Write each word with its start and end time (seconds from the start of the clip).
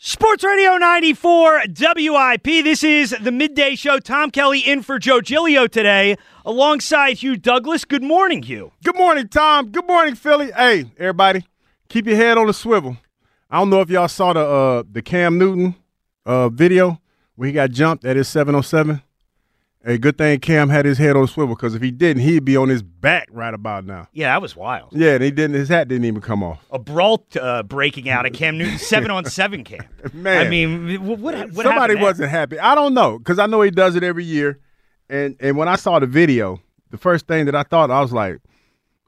Sports 0.00 0.44
Radio 0.44 0.76
94 0.76 1.62
WIP. 1.76 2.44
This 2.44 2.84
is 2.84 3.16
the 3.20 3.32
midday 3.32 3.74
show. 3.74 3.98
Tom 3.98 4.30
Kelly 4.30 4.60
in 4.60 4.80
for 4.82 5.00
Joe 5.00 5.20
Giglio 5.20 5.66
today, 5.66 6.16
alongside 6.44 7.14
Hugh 7.16 7.36
Douglas. 7.36 7.84
Good 7.84 8.04
morning, 8.04 8.44
Hugh. 8.44 8.70
Good 8.84 8.94
morning, 8.94 9.26
Tom. 9.26 9.72
Good 9.72 9.88
morning, 9.88 10.14
Philly. 10.14 10.52
Hey, 10.52 10.84
everybody, 10.98 11.44
keep 11.88 12.06
your 12.06 12.14
head 12.14 12.38
on 12.38 12.46
the 12.46 12.54
swivel. 12.54 12.96
I 13.50 13.58
don't 13.58 13.70
know 13.70 13.80
if 13.80 13.90
y'all 13.90 14.06
saw 14.06 14.32
the 14.32 14.40
uh, 14.46 14.82
the 14.88 15.02
Cam 15.02 15.36
Newton 15.36 15.74
uh, 16.24 16.48
video 16.48 17.00
where 17.34 17.48
he 17.48 17.52
got 17.52 17.72
jumped 17.72 18.04
at 18.04 18.14
his 18.14 18.28
707. 18.28 19.02
Hey, 19.84 19.96
good 19.96 20.18
thing 20.18 20.40
Cam 20.40 20.70
had 20.70 20.84
his 20.84 20.98
head 20.98 21.14
on 21.14 21.22
the 21.22 21.28
swivel 21.28 21.54
because 21.54 21.74
if 21.74 21.82
he 21.82 21.92
didn't, 21.92 22.22
he'd 22.22 22.44
be 22.44 22.56
on 22.56 22.68
his 22.68 22.82
back 22.82 23.28
right 23.30 23.54
about 23.54 23.84
now. 23.84 24.08
Yeah, 24.12 24.32
that 24.34 24.42
was 24.42 24.56
wild. 24.56 24.90
Yeah, 24.92 25.14
and 25.14 25.22
he 25.22 25.30
didn't. 25.30 25.54
His 25.54 25.68
hat 25.68 25.86
didn't 25.86 26.04
even 26.04 26.20
come 26.20 26.42
off. 26.42 26.64
A 26.72 26.80
brawl 26.80 27.24
uh, 27.40 27.62
breaking 27.62 28.08
out 28.08 28.26
at 28.26 28.34
Cam 28.34 28.58
Newton 28.58 28.78
seven 28.78 29.10
on 29.10 29.24
seven 29.24 29.62
camp. 29.62 29.86
Man, 30.12 30.46
I 30.46 30.50
mean, 30.50 31.06
what, 31.06 31.20
what 31.20 31.54
somebody 31.54 31.94
wasn't 31.94 32.30
happy. 32.30 32.58
I 32.58 32.74
don't 32.74 32.92
know 32.92 33.18
because 33.18 33.38
I 33.38 33.46
know 33.46 33.62
he 33.62 33.70
does 33.70 33.94
it 33.94 34.02
every 34.02 34.24
year. 34.24 34.58
And 35.08 35.36
and 35.40 35.56
when 35.56 35.68
I 35.68 35.76
saw 35.76 35.98
the 36.00 36.06
video, 36.06 36.60
the 36.90 36.98
first 36.98 37.26
thing 37.28 37.46
that 37.46 37.54
I 37.54 37.62
thought 37.62 37.90
I 37.90 38.00
was 38.00 38.12
like, 38.12 38.40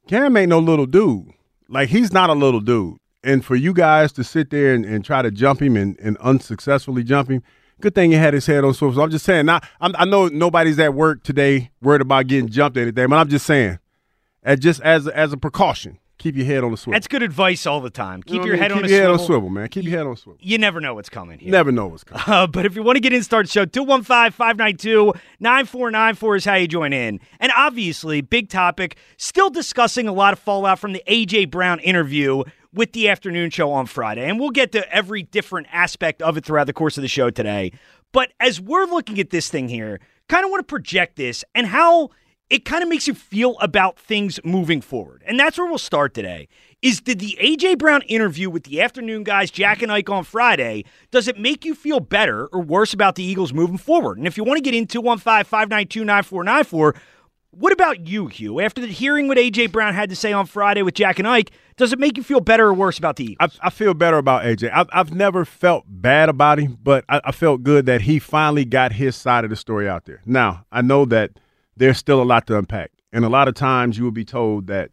Cam 0.07 0.37
ain't 0.37 0.51
no 0.51 0.61
little 0.61 0.87
dude. 0.87 1.33
Like 1.69 1.89
he's 1.89 2.13
not 2.13 2.31
a 2.31 2.35
little 2.35 2.61
dude. 2.61 2.97
And 3.23 3.45
for 3.45 3.55
you 3.55 3.75
guys 3.75 4.13
to 4.13 4.25
sit 4.25 4.51
there 4.51 4.73
and, 4.73 4.85
and 4.87 5.05
try 5.05 5.21
to 5.21 5.31
jump 5.31 5.61
him 5.61 5.77
and, 5.77 5.99
and 6.01 6.17
unsuccessfully 6.19 7.05
jump 7.05 7.29
him, 7.29 7.43
good 7.81 7.95
thing 7.95 8.11
he 8.11 8.17
had 8.17 8.35
his 8.35 8.47
head 8.47 8.65
on 8.65 8.75
swivel. 8.75 8.97
So 8.97 9.03
I'm 9.03 9.11
just 9.11 9.25
saying. 9.25 9.47
Now 9.47 9.61
I'm, 9.81 9.95
i 9.99 10.05
know 10.05 10.29
nobody's 10.29 10.79
at 10.79 10.95
work 10.95 11.23
today 11.23 11.71
worried 11.83 12.01
about 12.03 12.27
getting 12.27 12.49
jumped 12.49 12.77
or 12.77 12.83
anything, 12.83 13.09
but 13.09 13.17
I'm 13.17 13.29
just 13.29 13.47
saying, 13.47 13.79
as 14.43 14.59
just 14.61 14.81
as 14.83 15.07
as 15.09 15.33
a 15.33 15.37
precaution, 15.37 15.99
keep 16.19 16.37
your 16.37 16.47
head 16.47 16.63
on 16.65 16.71
the 16.71 16.77
swivel. 16.77 16.93
That's 16.97 17.09
good 17.09 17.23
advice 17.23 17.67
all 17.67 17.81
the 17.81 17.91
time. 17.91 18.23
Keep 18.23 18.35
You 18.35 18.39
know 18.41 18.47
your 18.47 18.55
I 18.57 18.59
head 18.59 18.71
mean? 18.71 18.79
on 18.79 18.83
keep 18.85 18.91
a 18.91 18.93
your 18.93 18.99
swivel. 18.99 19.13
head 19.13 19.21
on 19.21 19.27
swivel, 19.27 19.51
man. 19.51 19.69
Keep 19.69 19.85
your 19.85 19.97
head 19.99 20.07
on 20.07 20.17
swivel. 20.17 20.39
You 20.41 20.59
never 20.59 20.81
know 20.81 20.95
what's 20.95 21.09
coming 21.09 21.39
here. 21.39 21.51
Never 21.51 21.73
know 21.73 21.87
what's 21.89 22.05
coming. 22.05 22.23
Uh, 22.27 22.47
but 22.47 22.65
if 22.67 22.77
you 22.77 22.83
want 22.83 22.97
to 22.97 23.01
get 23.01 23.13
in, 23.13 23.23
start 23.23 23.47
the 23.47 23.53
show, 23.53 23.65
215 23.65 24.33
592 24.33 25.13
9494 25.41 26.37
is 26.37 26.45
how 26.45 26.55
you 26.55 26.69
join 26.69 26.93
in. 26.93 27.21
And 27.39 27.53
obviously, 27.57 28.21
big 28.21 28.49
topic, 28.49 28.97
still 29.17 29.51
discussing 29.51 30.09
a 30.09 30.13
lot 30.13 30.33
of 30.33 30.39
fallout 30.39 30.79
from 30.79 30.93
the 30.93 31.03
A.J. 31.07 31.47
Brown 31.47 31.81
interview 31.81 32.43
with 32.73 32.93
the 32.93 33.09
afternoon 33.09 33.51
show 33.51 33.73
on 33.73 33.87
Friday. 33.87 34.29
And 34.29 34.39
we'll 34.39 34.51
get 34.51 34.73
to 34.73 34.93
every 34.95 35.23
different 35.23 35.67
aspect 35.73 36.23
of 36.23 36.37
it 36.37 36.45
throughout 36.45 36.67
the 36.67 36.73
course 36.73 36.97
of 36.97 37.03
the 37.03 37.09
show 37.09 37.31
today. 37.31 37.73
But 38.13 38.33
as 38.41 38.61
we're 38.61 38.87
looking 38.87 39.19
at 39.19 39.31
this 39.31 39.49
thing 39.49 39.69
here, 39.69 40.01
kind 40.29 40.45
of 40.45 40.51
want 40.51 40.61
to 40.61 40.71
project 40.71 41.17
this 41.17 41.45
and 41.55 41.67
how 41.67 42.11
it 42.49 42.65
kind 42.65 42.83
of 42.83 42.89
makes 42.89 43.07
you 43.07 43.15
feel 43.15 43.57
about 43.61 43.99
things 43.99 44.41
moving 44.45 44.81
forward. 44.81 45.23
And 45.27 45.39
that's 45.39 45.57
where 45.57 45.69
we'll 45.69 45.79
start 45.79 46.15
today. 46.15 46.49
Is 46.83 47.01
did 47.01 47.21
the 47.21 47.39
AJ 47.41 47.79
Brown 47.79 48.03
interview 48.03 48.51
with 48.51 48.65
the 48.65 48.81
afternoon 48.81 49.23
guys, 49.23 49.51
Jack 49.51 49.83
and 49.83 49.93
Ike 49.93 50.11
on 50.11 50.25
Friday, 50.25 50.85
does 51.11 51.29
it 51.29 51.39
make 51.39 51.65
you 51.65 51.75
feel 51.75 52.01
better 52.01 52.47
or 52.47 52.61
worse 52.61 52.93
about 52.93 53.15
the 53.15 53.23
Eagles 53.23 53.53
moving 53.53 53.79
forward? 53.79 54.19
And 54.19 54.27
if 54.27 54.37
you 54.37 54.43
want 54.45 54.59
to 54.59 54.63
get 54.63 54.75
into 54.75 55.01
215-592-9494, 55.03 56.97
what 57.53 57.73
about 57.73 58.07
you, 58.07 58.29
Hugh? 58.29 58.61
After 58.61 58.81
the 58.81 58.87
hearing 58.87 59.29
what 59.29 59.37
AJ 59.37 59.73
Brown 59.73 59.95
had 59.95 60.09
to 60.11 60.17
say 60.17 60.33
on 60.33 60.47
Friday 60.47 60.83
with 60.83 60.95
Jack 60.95 61.19
and 61.19 61.29
Ike, 61.29 61.51
does 61.81 61.95
it 61.95 61.99
make 61.99 62.19
you 62.19 62.23
feel 62.23 62.41
better 62.41 62.69
or 62.69 62.75
worse 62.75 62.99
about 62.99 63.17
the 63.17 63.25
Eagles? 63.25 63.59
I, 63.63 63.69
I 63.69 63.71
feel 63.71 63.95
better 63.95 64.19
about 64.19 64.45
AJ. 64.45 64.71
I've, 64.73 64.89
I've 64.93 65.15
never 65.15 65.47
felt 65.47 65.85
bad 65.89 66.29
about 66.29 66.59
him, 66.59 66.79
but 66.83 67.07
I, 67.09 67.23
I 67.25 67.33
felt 67.33 67.63
good 67.63 67.87
that 67.87 68.03
he 68.03 68.19
finally 68.19 68.67
got 68.67 68.93
his 68.93 69.17
side 69.17 69.45
of 69.45 69.51
the 69.51 69.57
story 69.57 69.89
out 69.89 70.05
there. 70.05 70.21
Now, 70.27 70.67
I 70.71 70.83
know 70.83 71.07
that 71.07 71.33
there's 71.79 71.97
still 71.97 72.23
a 72.23 72.25
lot 72.25 72.47
to 72.49 72.59
unpack. 72.59 72.93
And 73.15 73.25
a 73.25 73.31
lot 73.31 73.49
of 73.49 73.55
times 73.55 73.97
you 73.97 74.05
will 74.05 74.11
be 74.11 74.27
told 74.27 74.67
that, 74.67 74.91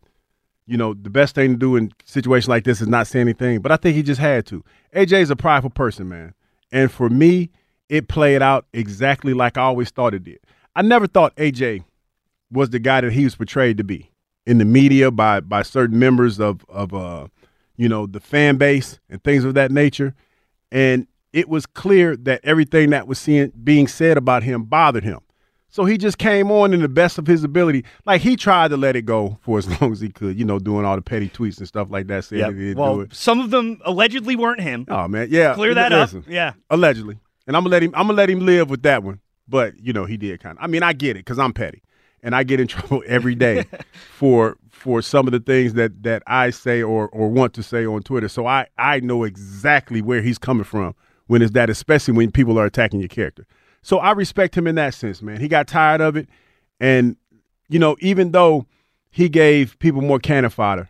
you 0.65 0.77
know, 0.77 0.93
the 0.93 1.09
best 1.09 1.35
thing 1.35 1.51
to 1.51 1.57
do 1.57 1.75
in 1.75 1.91
situations 2.05 2.47
like 2.47 2.63
this 2.63 2.79
is 2.79 2.87
not 2.87 3.05
say 3.05 3.19
anything, 3.19 3.59
but 3.59 3.73
I 3.73 3.75
think 3.75 3.95
he 3.97 4.01
just 4.01 4.21
had 4.21 4.45
to. 4.47 4.63
AJ 4.95 5.21
is 5.21 5.29
a 5.29 5.35
prideful 5.35 5.71
person, 5.71 6.07
man. 6.07 6.33
And 6.71 6.89
for 6.89 7.09
me, 7.09 7.51
it 7.89 8.07
played 8.07 8.41
out 8.41 8.65
exactly 8.71 9.33
like 9.33 9.57
I 9.57 9.63
always 9.63 9.89
thought 9.89 10.13
it 10.13 10.23
did. 10.23 10.39
I 10.73 10.83
never 10.83 11.05
thought 11.05 11.35
AJ 11.35 11.83
was 12.49 12.69
the 12.69 12.79
guy 12.79 13.01
that 13.01 13.11
he 13.11 13.25
was 13.25 13.35
portrayed 13.35 13.77
to 13.77 13.83
be 13.83 14.09
in 14.47 14.57
the 14.57 14.65
media 14.65 15.11
by 15.11 15.39
by 15.41 15.61
certain 15.61 15.99
members 15.99 16.39
of 16.39 16.65
of 16.69 16.93
uh 16.93 17.27
you 17.75 17.87
know 17.87 18.05
the 18.07 18.19
fan 18.19 18.57
base 18.57 18.99
and 19.09 19.23
things 19.23 19.43
of 19.43 19.53
that 19.53 19.71
nature. 19.71 20.15
And 20.71 21.07
it 21.33 21.47
was 21.49 21.65
clear 21.65 22.15
that 22.17 22.41
everything 22.43 22.89
that 22.91 23.07
was 23.07 23.19
seeing, 23.19 23.51
being 23.63 23.87
said 23.87 24.17
about 24.17 24.43
him 24.43 24.63
bothered 24.63 25.03
him. 25.03 25.19
So 25.69 25.85
he 25.85 25.97
just 25.97 26.17
came 26.17 26.49
on 26.49 26.73
in 26.73 26.81
the 26.81 26.87
best 26.87 27.17
of 27.19 27.27
his 27.27 27.43
ability. 27.43 27.83
Like 28.05 28.21
he 28.21 28.35
tried 28.35 28.69
to 28.69 28.77
let 28.77 28.95
it 28.95 29.03
go 29.03 29.37
for 29.41 29.59
as 29.59 29.81
long 29.81 29.91
as 29.91 29.99
he 29.99 30.09
could 30.09 30.39
you 30.39 30.45
know 30.45 30.59
doing 30.59 30.85
all 30.85 30.95
the 30.95 31.01
petty 31.01 31.29
tweets 31.29 31.59
and 31.59 31.67
stuff 31.67 31.89
like 31.91 32.07
that 32.07 32.23
saying 32.25 32.41
Yep. 32.41 32.51
he 32.53 32.57
didn't 32.59 32.77
Well, 32.79 32.95
do 32.95 33.01
it. 33.01 33.13
some 33.13 33.39
of 33.39 33.51
them 33.51 33.79
allegedly 33.85 34.35
weren't 34.35 34.61
him. 34.61 34.85
oh 34.89 35.07
man. 35.07 35.27
Yeah. 35.29 35.53
Clear 35.53 35.73
that 35.75 35.91
listen, 35.91 36.19
up. 36.19 36.25
Yeah. 36.29 36.53
allegedly. 36.69 37.19
And 37.45 37.55
i'm 37.55 37.63
gonna 37.63 37.71
let 37.71 37.83
him 37.83 37.91
i'm 37.95 38.07
gonna 38.07 38.17
let 38.17 38.29
him 38.29 38.39
live 38.45 38.69
with 38.69 38.81
that 38.83 39.03
one. 39.03 39.19
But 39.47 39.79
you 39.79 39.93
know 39.93 40.05
he 40.05 40.17
did 40.17 40.39
kind 40.41 40.57
of 40.57 40.63
i 40.63 40.67
mean 40.67 40.83
i 40.83 40.93
get 40.93 41.11
it 41.11 41.19
because 41.19 41.37
i'm 41.39 41.53
petty 41.53 41.81
and 42.27 42.35
i 42.35 42.43
get 42.43 42.59
in 42.59 42.67
trouble 42.75 43.01
every 43.07 43.33
day 43.33 43.63
for 44.11 44.57
for 44.69 45.01
some 45.01 45.25
of 45.27 45.31
the 45.31 45.39
things 45.39 45.73
that 45.73 46.03
that 46.03 46.21
i 46.27 46.51
say 46.51 46.83
or 46.83 47.07
or 47.09 47.29
want 47.29 47.53
to 47.53 47.63
say 47.63 47.85
on 47.85 48.03
twitter 48.03 48.27
so 48.27 48.45
i 48.45 48.67
i 48.77 48.99
know 48.99 49.23
exactly 49.23 50.01
where 50.01 50.21
he's 50.21 50.37
coming 50.37 50.63
from 50.65 50.93
when 51.27 51.41
it's 51.41 51.51
that 51.53 51.69
especially 51.69 52.13
when 52.13 52.29
people 52.31 52.59
are 52.59 52.65
attacking 52.65 52.99
your 52.99 53.09
character 53.09 53.47
so 53.81 53.97
i 53.99 54.11
respect 54.11 54.55
him 54.55 54.67
in 54.67 54.75
that 54.75 54.93
sense 54.93 55.21
man 55.23 55.39
he 55.39 55.47
got 55.47 55.67
tired 55.67 56.01
of 56.01 56.15
it 56.15 56.27
and 56.79 57.15
you 57.69 57.79
know 57.79 57.95
even 58.01 58.31
though 58.31 58.65
he 59.09 59.29
gave 59.29 59.79
people 59.79 60.01
more 60.01 60.19
cannon 60.19 60.49
fodder 60.51 60.89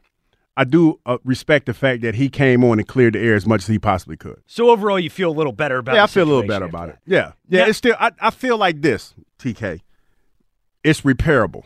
I 0.60 0.64
do 0.64 1.00
uh, 1.06 1.20
respect 1.24 1.68
the 1.68 1.74
fact 1.76 2.02
that 2.02 2.16
he 2.16 2.30
came 2.30 2.64
on 2.64 2.80
and 2.80 2.88
cleared 2.88 3.14
the 3.14 3.20
air 3.20 3.36
as 3.36 3.46
much 3.46 3.62
as 3.62 3.68
he 3.68 3.78
possibly 3.78 4.18
could. 4.18 4.42
So 4.48 4.72
overall, 4.72 5.00
you 5.00 5.12
feel 5.12 5.30
a 5.30 5.38
little 5.38 5.52
better 5.52 5.78
about 5.78 5.94
Yeah, 5.94 6.04
I 6.04 6.08
feel 6.08 6.24
a 6.24 6.32
little 6.34 6.48
better 6.48 6.66
about 6.66 6.88
that. 6.88 6.94
it. 6.96 7.00
Yeah, 7.06 7.34
yeah. 7.48 7.60
Now- 7.62 7.68
it's 7.70 7.78
still. 7.78 7.96
I, 8.00 8.12
I 8.20 8.32
feel 8.32 8.58
like 8.58 8.82
this, 8.82 9.14
TK. 9.38 9.82
It's 10.88 11.02
repairable. 11.02 11.66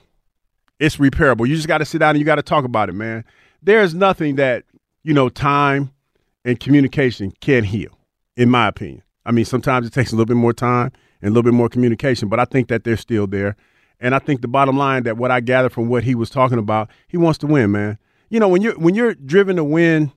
It's 0.80 0.98
repairable. 0.98 1.48
You 1.48 1.56
just 1.56 1.68
got 1.68 1.78
to 1.78 1.86
sit 1.86 2.00
down 2.00 2.16
and 2.16 2.20
you 2.20 2.26
got 2.26 2.38
to 2.38 2.42
talk 2.42 2.66
about 2.66 2.90
it, 2.90 2.94
man. 2.94 3.24
There's 3.62 3.94
nothing 3.94 4.38
that 4.38 4.64
you 5.04 5.14
know 5.14 5.30
time 5.30 5.92
and 6.44 6.60
communication 6.60 7.32
can 7.40 7.64
heal, 7.64 8.00
in 8.36 8.50
my 8.50 8.68
opinion. 8.68 9.04
I 9.24 9.32
mean, 9.32 9.46
sometimes 9.46 9.86
it 9.86 9.94
takes 9.94 10.12
a 10.12 10.16
little 10.16 10.26
bit 10.26 10.38
more 10.38 10.54
time 10.54 10.92
and 11.22 11.30
a 11.30 11.34
little 11.34 11.44
bit 11.44 11.54
more 11.54 11.70
communication, 11.70 12.30
but 12.30 12.40
I 12.40 12.46
think 12.46 12.68
that 12.70 12.84
they're 12.84 12.98
still 12.98 13.28
there. 13.28 13.56
And 14.00 14.16
I 14.16 14.20
think 14.20 14.42
the 14.42 14.48
bottom 14.48 14.76
line 14.76 15.04
that 15.04 15.18
what 15.18 15.30
I 15.30 15.40
gather 15.40 15.70
from 15.70 15.88
what 15.88 16.04
he 16.04 16.16
was 16.16 16.32
talking 16.32 16.58
about, 16.58 16.90
he 17.08 17.18
wants 17.18 17.38
to 17.40 17.46
win, 17.46 17.70
man. 17.72 18.00
You 18.32 18.40
know, 18.40 18.48
when 18.48 18.64
you're 18.64 18.80
when 18.80 18.96
you're 18.96 19.14
driven 19.14 19.56
to 19.58 19.64
win, 19.64 20.12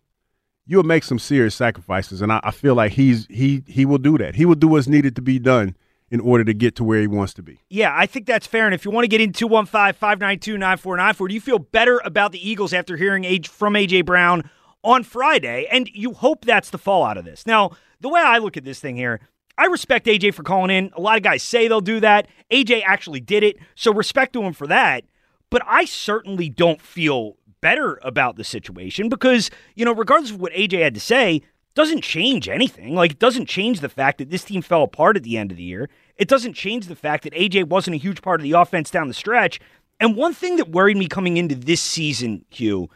you'll 0.66 0.82
make 0.82 1.04
some 1.04 1.18
serious 1.18 1.54
sacrifices, 1.54 2.22
and 2.22 2.32
I, 2.32 2.40
I 2.42 2.52
feel 2.52 2.74
like 2.74 2.92
he's 2.92 3.26
he 3.28 3.64
he 3.66 3.84
will 3.84 3.98
do 3.98 4.16
that. 4.16 4.34
He 4.34 4.46
will 4.46 4.54
do 4.54 4.68
what's 4.68 4.88
needed 4.88 5.14
to 5.16 5.20
be 5.20 5.38
done 5.38 5.76
in 6.14 6.20
order 6.20 6.44
to 6.44 6.54
get 6.54 6.76
to 6.76 6.84
where 6.84 7.00
he 7.00 7.08
wants 7.08 7.34
to 7.34 7.42
be. 7.42 7.58
Yeah, 7.68 7.92
I 7.92 8.06
think 8.06 8.26
that's 8.26 8.46
fair. 8.46 8.66
And 8.66 8.74
if 8.74 8.84
you 8.84 8.92
want 8.92 9.02
to 9.02 9.08
get 9.08 9.20
into 9.20 9.36
215 9.36 9.94
592 9.94 10.56
9494, 10.56 11.28
do 11.28 11.34
you 11.34 11.40
feel 11.40 11.58
better 11.58 12.00
about 12.04 12.30
the 12.30 12.48
Eagles 12.48 12.72
after 12.72 12.96
hearing 12.96 13.24
age 13.24 13.48
from 13.48 13.74
A.J. 13.74 14.02
Brown 14.02 14.48
on 14.84 15.02
Friday? 15.02 15.66
And 15.72 15.88
you 15.88 16.12
hope 16.12 16.44
that's 16.44 16.70
the 16.70 16.78
fallout 16.78 17.16
of 17.16 17.24
this. 17.24 17.48
Now, 17.48 17.72
the 18.00 18.08
way 18.08 18.20
I 18.20 18.38
look 18.38 18.56
at 18.56 18.62
this 18.62 18.78
thing 18.78 18.94
here, 18.94 19.22
I 19.58 19.66
respect 19.66 20.06
AJ 20.06 20.34
for 20.34 20.44
calling 20.44 20.70
in. 20.70 20.92
A 20.96 21.00
lot 21.00 21.16
of 21.16 21.24
guys 21.24 21.42
say 21.42 21.66
they'll 21.66 21.80
do 21.80 21.98
that. 21.98 22.28
AJ 22.48 22.84
actually 22.86 23.20
did 23.20 23.42
it, 23.42 23.56
so 23.74 23.92
respect 23.92 24.34
to 24.34 24.42
him 24.44 24.52
for 24.52 24.68
that. 24.68 25.02
But 25.50 25.62
I 25.66 25.84
certainly 25.84 26.48
don't 26.48 26.80
feel 26.80 27.38
better 27.60 27.98
about 28.04 28.36
the 28.36 28.44
situation 28.44 29.08
because, 29.08 29.50
you 29.74 29.84
know, 29.84 29.92
regardless 29.92 30.30
of 30.30 30.40
what 30.40 30.52
AJ 30.52 30.80
had 30.80 30.94
to 30.94 31.00
say, 31.00 31.42
doesn't 31.74 32.02
change 32.02 32.48
anything. 32.48 32.94
Like, 32.94 33.12
it 33.12 33.18
doesn't 33.18 33.48
change 33.48 33.80
the 33.80 33.88
fact 33.88 34.18
that 34.18 34.30
this 34.30 34.44
team 34.44 34.62
fell 34.62 34.82
apart 34.82 35.16
at 35.16 35.22
the 35.22 35.36
end 35.36 35.50
of 35.50 35.56
the 35.56 35.62
year. 35.64 35.88
It 36.16 36.28
doesn't 36.28 36.54
change 36.54 36.86
the 36.86 36.96
fact 36.96 37.24
that 37.24 37.34
AJ 37.34 37.68
wasn't 37.68 37.96
a 37.96 37.98
huge 37.98 38.22
part 38.22 38.40
of 38.40 38.44
the 38.44 38.52
offense 38.52 38.90
down 38.90 39.08
the 39.08 39.14
stretch. 39.14 39.60
And 40.00 40.16
one 40.16 40.34
thing 40.34 40.56
that 40.56 40.70
worried 40.70 40.96
me 40.96 41.08
coming 41.08 41.36
into 41.36 41.54
this 41.54 41.80
season, 41.80 42.44
Hugh, 42.50 42.88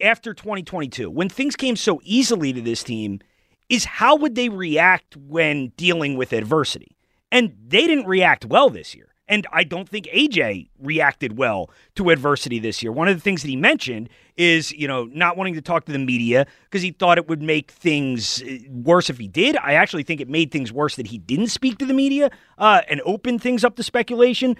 after 0.00 0.34
2022, 0.34 1.10
when 1.10 1.28
things 1.28 1.56
came 1.56 1.76
so 1.76 2.00
easily 2.04 2.52
to 2.52 2.60
this 2.60 2.82
team, 2.82 3.20
is 3.68 3.84
how 3.84 4.16
would 4.16 4.34
they 4.34 4.48
react 4.48 5.16
when 5.16 5.68
dealing 5.76 6.16
with 6.16 6.32
adversity? 6.32 6.96
And 7.30 7.54
they 7.66 7.86
didn't 7.86 8.06
react 8.06 8.44
well 8.44 8.70
this 8.70 8.94
year. 8.94 9.07
And 9.28 9.46
I 9.52 9.62
don't 9.62 9.88
think 9.88 10.06
AJ 10.06 10.68
reacted 10.80 11.36
well 11.36 11.70
to 11.96 12.10
adversity 12.10 12.58
this 12.58 12.82
year. 12.82 12.90
One 12.90 13.08
of 13.08 13.16
the 13.16 13.20
things 13.20 13.42
that 13.42 13.48
he 13.48 13.56
mentioned 13.56 14.08
is, 14.36 14.72
you 14.72 14.88
know, 14.88 15.04
not 15.04 15.36
wanting 15.36 15.54
to 15.54 15.60
talk 15.60 15.84
to 15.84 15.92
the 15.92 15.98
media 15.98 16.46
because 16.64 16.82
he 16.82 16.92
thought 16.92 17.18
it 17.18 17.28
would 17.28 17.42
make 17.42 17.70
things 17.70 18.42
uh, 18.42 18.56
worse 18.70 19.10
if 19.10 19.18
he 19.18 19.28
did. 19.28 19.56
I 19.58 19.74
actually 19.74 20.02
think 20.02 20.20
it 20.20 20.28
made 20.28 20.50
things 20.50 20.72
worse 20.72 20.96
that 20.96 21.08
he 21.08 21.18
didn't 21.18 21.48
speak 21.48 21.78
to 21.78 21.86
the 21.86 21.94
media 21.94 22.30
uh, 22.56 22.82
and 22.88 23.02
open 23.04 23.38
things 23.38 23.64
up 23.64 23.76
to 23.76 23.82
speculation. 23.82 24.56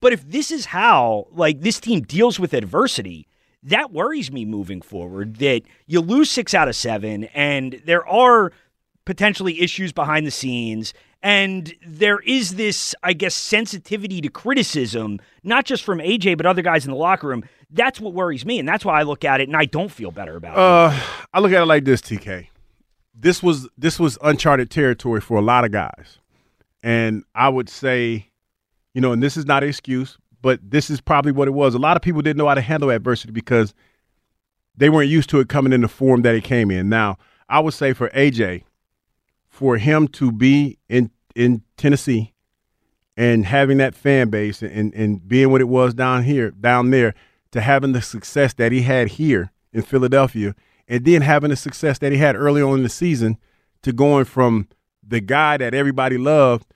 But 0.00 0.12
if 0.12 0.28
this 0.28 0.50
is 0.50 0.66
how, 0.66 1.26
like, 1.32 1.60
this 1.60 1.80
team 1.80 2.02
deals 2.02 2.40
with 2.40 2.54
adversity, 2.54 3.28
that 3.62 3.92
worries 3.92 4.30
me 4.30 4.44
moving 4.44 4.80
forward 4.80 5.36
that 5.36 5.62
you 5.86 6.00
lose 6.00 6.30
six 6.30 6.54
out 6.54 6.68
of 6.68 6.76
seven 6.76 7.24
and 7.24 7.82
there 7.84 8.06
are 8.06 8.52
potentially 9.04 9.60
issues 9.60 9.92
behind 9.92 10.26
the 10.26 10.30
scenes. 10.30 10.92
And 11.26 11.74
there 11.84 12.20
is 12.20 12.54
this, 12.54 12.94
I 13.02 13.12
guess, 13.12 13.34
sensitivity 13.34 14.20
to 14.20 14.28
criticism, 14.28 15.18
not 15.42 15.64
just 15.64 15.82
from 15.82 15.98
AJ, 15.98 16.36
but 16.36 16.46
other 16.46 16.62
guys 16.62 16.84
in 16.84 16.92
the 16.92 16.96
locker 16.96 17.26
room. 17.26 17.42
That's 17.68 17.98
what 17.98 18.14
worries 18.14 18.46
me. 18.46 18.60
And 18.60 18.68
that's 18.68 18.84
why 18.84 19.00
I 19.00 19.02
look 19.02 19.24
at 19.24 19.40
it 19.40 19.48
and 19.48 19.56
I 19.56 19.64
don't 19.64 19.90
feel 19.90 20.12
better 20.12 20.36
about 20.36 20.56
uh, 20.56 20.94
it. 20.94 21.02
I 21.34 21.40
look 21.40 21.50
at 21.50 21.60
it 21.60 21.66
like 21.66 21.84
this, 21.84 22.00
TK. 22.00 22.46
This 23.12 23.42
was 23.42 23.68
this 23.76 23.98
was 23.98 24.16
uncharted 24.22 24.70
territory 24.70 25.20
for 25.20 25.36
a 25.36 25.40
lot 25.42 25.64
of 25.64 25.72
guys. 25.72 26.20
And 26.84 27.24
I 27.34 27.48
would 27.48 27.68
say, 27.68 28.30
you 28.94 29.00
know, 29.00 29.10
and 29.10 29.20
this 29.20 29.36
is 29.36 29.46
not 29.46 29.64
an 29.64 29.68
excuse, 29.68 30.18
but 30.42 30.60
this 30.62 30.90
is 30.90 31.00
probably 31.00 31.32
what 31.32 31.48
it 31.48 31.54
was. 31.54 31.74
A 31.74 31.78
lot 31.78 31.96
of 31.96 32.04
people 32.04 32.22
didn't 32.22 32.36
know 32.36 32.46
how 32.46 32.54
to 32.54 32.60
handle 32.60 32.88
adversity 32.88 33.32
because 33.32 33.74
they 34.76 34.90
weren't 34.90 35.10
used 35.10 35.28
to 35.30 35.40
it 35.40 35.48
coming 35.48 35.72
in 35.72 35.80
the 35.80 35.88
form 35.88 36.22
that 36.22 36.36
it 36.36 36.44
came 36.44 36.70
in. 36.70 36.88
Now, 36.88 37.18
I 37.48 37.58
would 37.58 37.74
say 37.74 37.94
for 37.94 38.10
AJ, 38.10 38.62
for 39.48 39.78
him 39.78 40.06
to 40.06 40.30
be 40.30 40.78
in 40.88 41.10
in 41.36 41.62
Tennessee 41.76 42.34
and 43.16 43.46
having 43.46 43.78
that 43.78 43.94
fan 43.94 44.28
base 44.28 44.62
and, 44.62 44.92
and 44.94 45.26
being 45.26 45.50
what 45.50 45.60
it 45.60 45.68
was 45.68 45.94
down 45.94 46.24
here, 46.24 46.50
down 46.50 46.90
there, 46.90 47.14
to 47.52 47.60
having 47.60 47.92
the 47.92 48.02
success 48.02 48.52
that 48.54 48.72
he 48.72 48.82
had 48.82 49.08
here 49.08 49.52
in 49.72 49.82
Philadelphia, 49.82 50.54
and 50.88 51.04
then 51.04 51.22
having 51.22 51.50
the 51.50 51.56
success 51.56 51.98
that 51.98 52.12
he 52.12 52.18
had 52.18 52.34
early 52.34 52.60
on 52.60 52.78
in 52.78 52.82
the 52.82 52.88
season, 52.88 53.38
to 53.82 53.92
going 53.92 54.24
from 54.24 54.68
the 55.06 55.20
guy 55.20 55.56
that 55.56 55.74
everybody 55.74 56.18
loved 56.18 56.66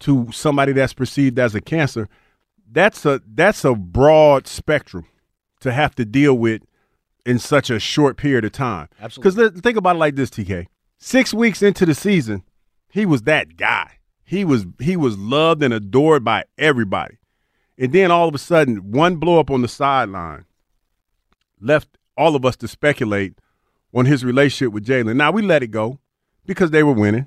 to 0.00 0.30
somebody 0.30 0.72
that's 0.72 0.92
perceived 0.92 1.38
as 1.38 1.54
a 1.54 1.60
cancer 1.60 2.08
that's 2.70 3.06
a 3.06 3.20
that's 3.26 3.64
a 3.64 3.74
broad 3.74 4.46
spectrum 4.46 5.06
to 5.60 5.72
have 5.72 5.94
to 5.96 6.04
deal 6.04 6.34
with 6.34 6.62
in 7.24 7.38
such 7.38 7.70
a 7.70 7.78
short 7.78 8.16
period 8.16 8.44
of 8.44 8.52
time. 8.52 8.88
Absolutely. 9.00 9.48
Because 9.48 9.60
think 9.60 9.76
about 9.76 9.96
it 9.96 9.98
like 9.98 10.14
this, 10.14 10.30
TK. 10.30 10.66
Six 10.98 11.34
weeks 11.34 11.62
into 11.62 11.86
the 11.86 11.94
season, 11.94 12.42
he 12.88 13.06
was 13.06 13.22
that 13.22 13.56
guy. 13.56 13.97
He 14.28 14.44
was 14.44 14.66
he 14.78 14.94
was 14.94 15.16
loved 15.16 15.62
and 15.62 15.72
adored 15.72 16.22
by 16.22 16.44
everybody. 16.58 17.16
And 17.78 17.94
then 17.94 18.10
all 18.10 18.28
of 18.28 18.34
a 18.34 18.38
sudden, 18.38 18.92
one 18.92 19.16
blow 19.16 19.40
up 19.40 19.50
on 19.50 19.62
the 19.62 19.68
sideline 19.68 20.44
left 21.62 21.96
all 22.14 22.36
of 22.36 22.44
us 22.44 22.54
to 22.56 22.68
speculate 22.68 23.38
on 23.94 24.04
his 24.04 24.26
relationship 24.26 24.74
with 24.74 24.84
Jalen. 24.84 25.16
Now 25.16 25.30
we 25.30 25.40
let 25.40 25.62
it 25.62 25.68
go 25.68 25.98
because 26.44 26.72
they 26.72 26.82
were 26.82 26.92
winning. 26.92 27.26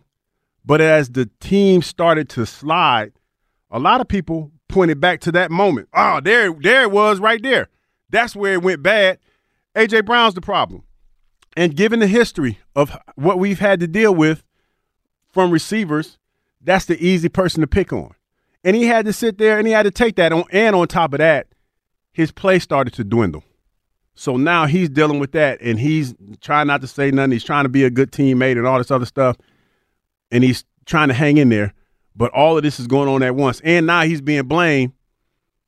But 0.64 0.80
as 0.80 1.10
the 1.10 1.28
team 1.40 1.82
started 1.82 2.30
to 2.30 2.46
slide, 2.46 3.14
a 3.72 3.80
lot 3.80 4.00
of 4.00 4.08
people 4.08 4.52
pointed 4.68 5.00
back 5.00 5.22
to 5.22 5.32
that 5.32 5.50
moment. 5.50 5.90
Oh, 5.96 6.22
there, 6.22 6.54
there 6.54 6.84
it 6.84 6.92
was 6.92 7.20
right 7.20 7.42
there. 7.42 7.70
That's 8.12 8.36
where 8.36 8.54
it 8.54 8.62
went 8.62 8.84
bad. 8.84 9.18
AJ 9.76 10.06
Brown's 10.06 10.36
the 10.36 10.42
problem. 10.42 10.84
And 11.58 11.76
given 11.76 12.00
the 12.00 12.06
history 12.06 12.60
of 12.76 12.96
what 13.16 13.40
we've 13.40 13.58
had 13.58 13.80
to 13.80 13.88
deal 13.88 14.14
with 14.14 14.44
from 15.32 15.50
receivers, 15.50 16.20
that's 16.64 16.86
the 16.86 17.04
easy 17.04 17.30
person 17.30 17.62
to 17.62 17.68
pick 17.68 17.92
on. 17.94 18.14
And 18.64 18.76
he 18.76 18.86
had 18.86 19.06
to 19.06 19.14
sit 19.14 19.38
there 19.38 19.58
and 19.58 19.66
he 19.66 19.74
had 19.74 19.84
to 19.84 19.92
take 19.92 20.16
that 20.18 20.32
on. 20.32 20.44
And 20.52 20.76
on 20.76 20.88
top 20.88 21.14
of 21.14 21.18
that, 21.20 21.48
his 22.14 22.32
play 22.32 22.60
started 22.60 22.94
to 22.96 23.04
dwindle. 23.04 23.44
So 24.14 24.38
now 24.38 24.68
he's 24.68 24.90
dealing 24.90 25.20
with 25.20 25.32
that 25.32 25.60
and 25.62 25.80
he's 25.80 26.14
trying 26.42 26.68
not 26.68 26.82
to 26.82 26.88
say 26.88 27.10
nothing. 27.10 27.32
He's 27.32 27.44
trying 27.44 27.64
to 27.64 27.70
be 27.70 27.84
a 27.84 27.90
good 27.90 28.12
teammate 28.12 28.58
and 28.58 28.68
all 28.68 28.78
this 28.78 28.92
other 28.92 29.06
stuff. 29.06 29.38
And 30.32 30.44
he's 30.44 30.64
trying 30.86 31.08
to 31.08 31.14
hang 31.14 31.38
in 31.38 31.50
there. 31.50 31.74
But 32.16 32.32
all 32.32 32.58
of 32.58 32.64
this 32.64 32.80
is 32.80 32.88
going 32.88 33.10
on 33.10 33.24
at 33.24 33.36
once. 33.36 33.62
And 33.64 33.88
now 33.88 34.02
he's 34.04 34.22
being 34.22 34.44
blamed 34.44 34.94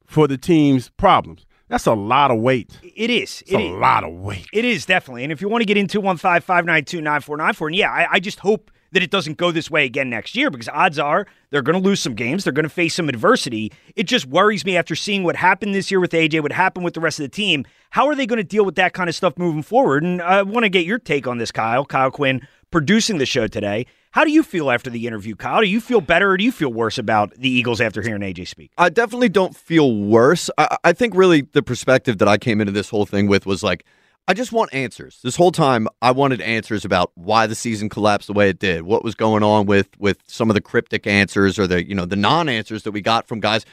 for 0.06 0.28
the 0.28 0.38
team's 0.38 0.89
problems. 0.89 1.46
That's 1.69 1.88
a 1.88 1.94
lot 1.94 2.30
of 2.30 2.39
weight. 2.39 2.78
It 2.84 3.10
is. 3.10 3.42
It's 3.42 3.51
it 3.54 3.56
a 3.56 3.60
is. 3.60 3.72
lot 3.72 4.04
of 4.04 4.13
weight. 4.13 4.46
It 4.54 4.66
is 4.66 4.86
definitely. 4.86 5.24
And 5.24 5.31
if 5.31 5.42
you 5.42 5.50
want 5.50 5.62
to 5.62 5.66
get 5.66 5.78
into 5.78 5.94
215 5.94 6.42
592 6.42 7.01
9494, 7.01 7.68
and 7.68 7.75
yeah, 7.75 7.92
I, 7.92 8.07
I 8.12 8.19
just 8.19 8.39
hope 8.39 8.69
that 8.94 9.04
it 9.04 9.12
doesn't 9.12 9.38
go 9.38 9.51
this 9.51 9.69
way 9.69 9.86
again 9.86 10.10
next 10.10 10.36
year 10.36 10.50
because 10.50 10.69
odds 10.69 10.98
are 10.98 11.28
they're 11.50 11.62
going 11.62 11.80
to 11.80 11.86
lose 11.86 12.00
some 12.00 12.16
games. 12.16 12.44
They're 12.44 12.54
going 12.54 12.63
to 12.63 12.69
face 12.69 12.95
some 12.95 13.10
adversity. 13.10 13.72
It 13.95 14.04
just 14.04 14.25
worries 14.25 14.66
me 14.66 14.78
after 14.78 14.95
seeing 14.95 15.24
what 15.24 15.36
happened 15.36 15.75
this 15.75 15.92
year 15.92 16.00
with 16.00 16.12
AJ, 16.12 16.42
what 16.42 16.51
happened 16.51 16.86
with 16.86 16.94
the 16.94 17.01
rest 17.01 17.19
of 17.19 17.24
the 17.24 17.29
team. 17.29 17.65
How 17.91 18.08
are 18.08 18.15
they 18.15 18.25
going 18.25 18.38
to 18.38 18.44
deal 18.44 18.65
with 18.65 18.75
that 18.75 18.94
kind 18.94 19.10
of 19.10 19.15
stuff 19.15 19.38
moving 19.38 19.63
forward? 19.63 20.03
And 20.03 20.22
I 20.22 20.41
want 20.44 20.63
to 20.63 20.70
get 20.70 20.86
your 20.86 21.00
take 21.00 21.27
on 21.27 21.38
this, 21.38 21.51
Kyle. 21.51 21.86
Kyle 21.86 22.12
Quinn 22.12 22.48
producing 22.72 23.18
the 23.18 23.25
show 23.25 23.48
today. 23.48 23.86
How 24.12 24.24
do 24.24 24.32
you 24.32 24.44
feel 24.44 24.70
after 24.70 24.89
the 24.89 25.08
interview, 25.08 25.36
Kyle? 25.36 25.62
Do 25.62 25.68
you 25.68 25.82
feel 25.82 26.01
better 26.01 26.32
or 26.32 26.38
do 26.38 26.44
you 26.44 26.51
feel 26.51 26.72
worse 26.72 27.00
about 27.00 27.34
the 27.36 27.50
Eagles 27.50 27.82
after 27.82 28.01
hearing 28.01 28.22
AJ 28.22 28.48
speak? 28.48 28.72
I 28.77 28.89
definitely 28.89 29.29
don't 29.29 29.56
feel 29.56 29.96
worse. 29.96 30.51
I, 30.58 30.77
I 30.84 30.94
think 30.94 31.15
really 31.15 31.41
the 31.41 31.63
perspective 31.63 32.20
that 32.20 32.27
I 32.27 32.38
came 32.38 32.62
into 32.62 32.72
this 32.72 32.89
whole 32.89 33.08
thing 33.08 33.27
with 33.27 33.48
was 33.48 33.63
like, 33.63 33.86
I 34.27 34.34
just 34.34 34.53
want 34.53 34.74
answers. 34.74 35.20
This 35.22 35.36
whole 35.36 35.51
time, 35.51 35.88
I 36.01 36.12
wanted 36.12 36.39
answers 36.39 36.86
about 36.86 37.12
why 37.15 37.46
the 37.46 37.56
season 37.56 37.89
collapsed 37.89 38.27
the 38.27 38.34
way 38.34 38.48
it 38.50 38.58
did, 38.58 38.84
what 38.84 39.03
was 39.03 39.15
going 39.15 39.44
on 39.44 39.65
with 39.65 39.89
with 40.00 40.20
some 40.27 40.50
of 40.50 40.53
the 40.53 40.62
cryptic 40.62 41.06
answers 41.06 41.60
or 41.60 41.68
the 41.68 41.86
you 41.86 41.94
know 41.94 42.06
the 42.06 42.15
non 42.15 42.48
answers 42.48 42.84
that 42.84 42.92
we 42.92 43.01
got 43.01 43.27
from 43.27 43.42
guys, 43.42 43.65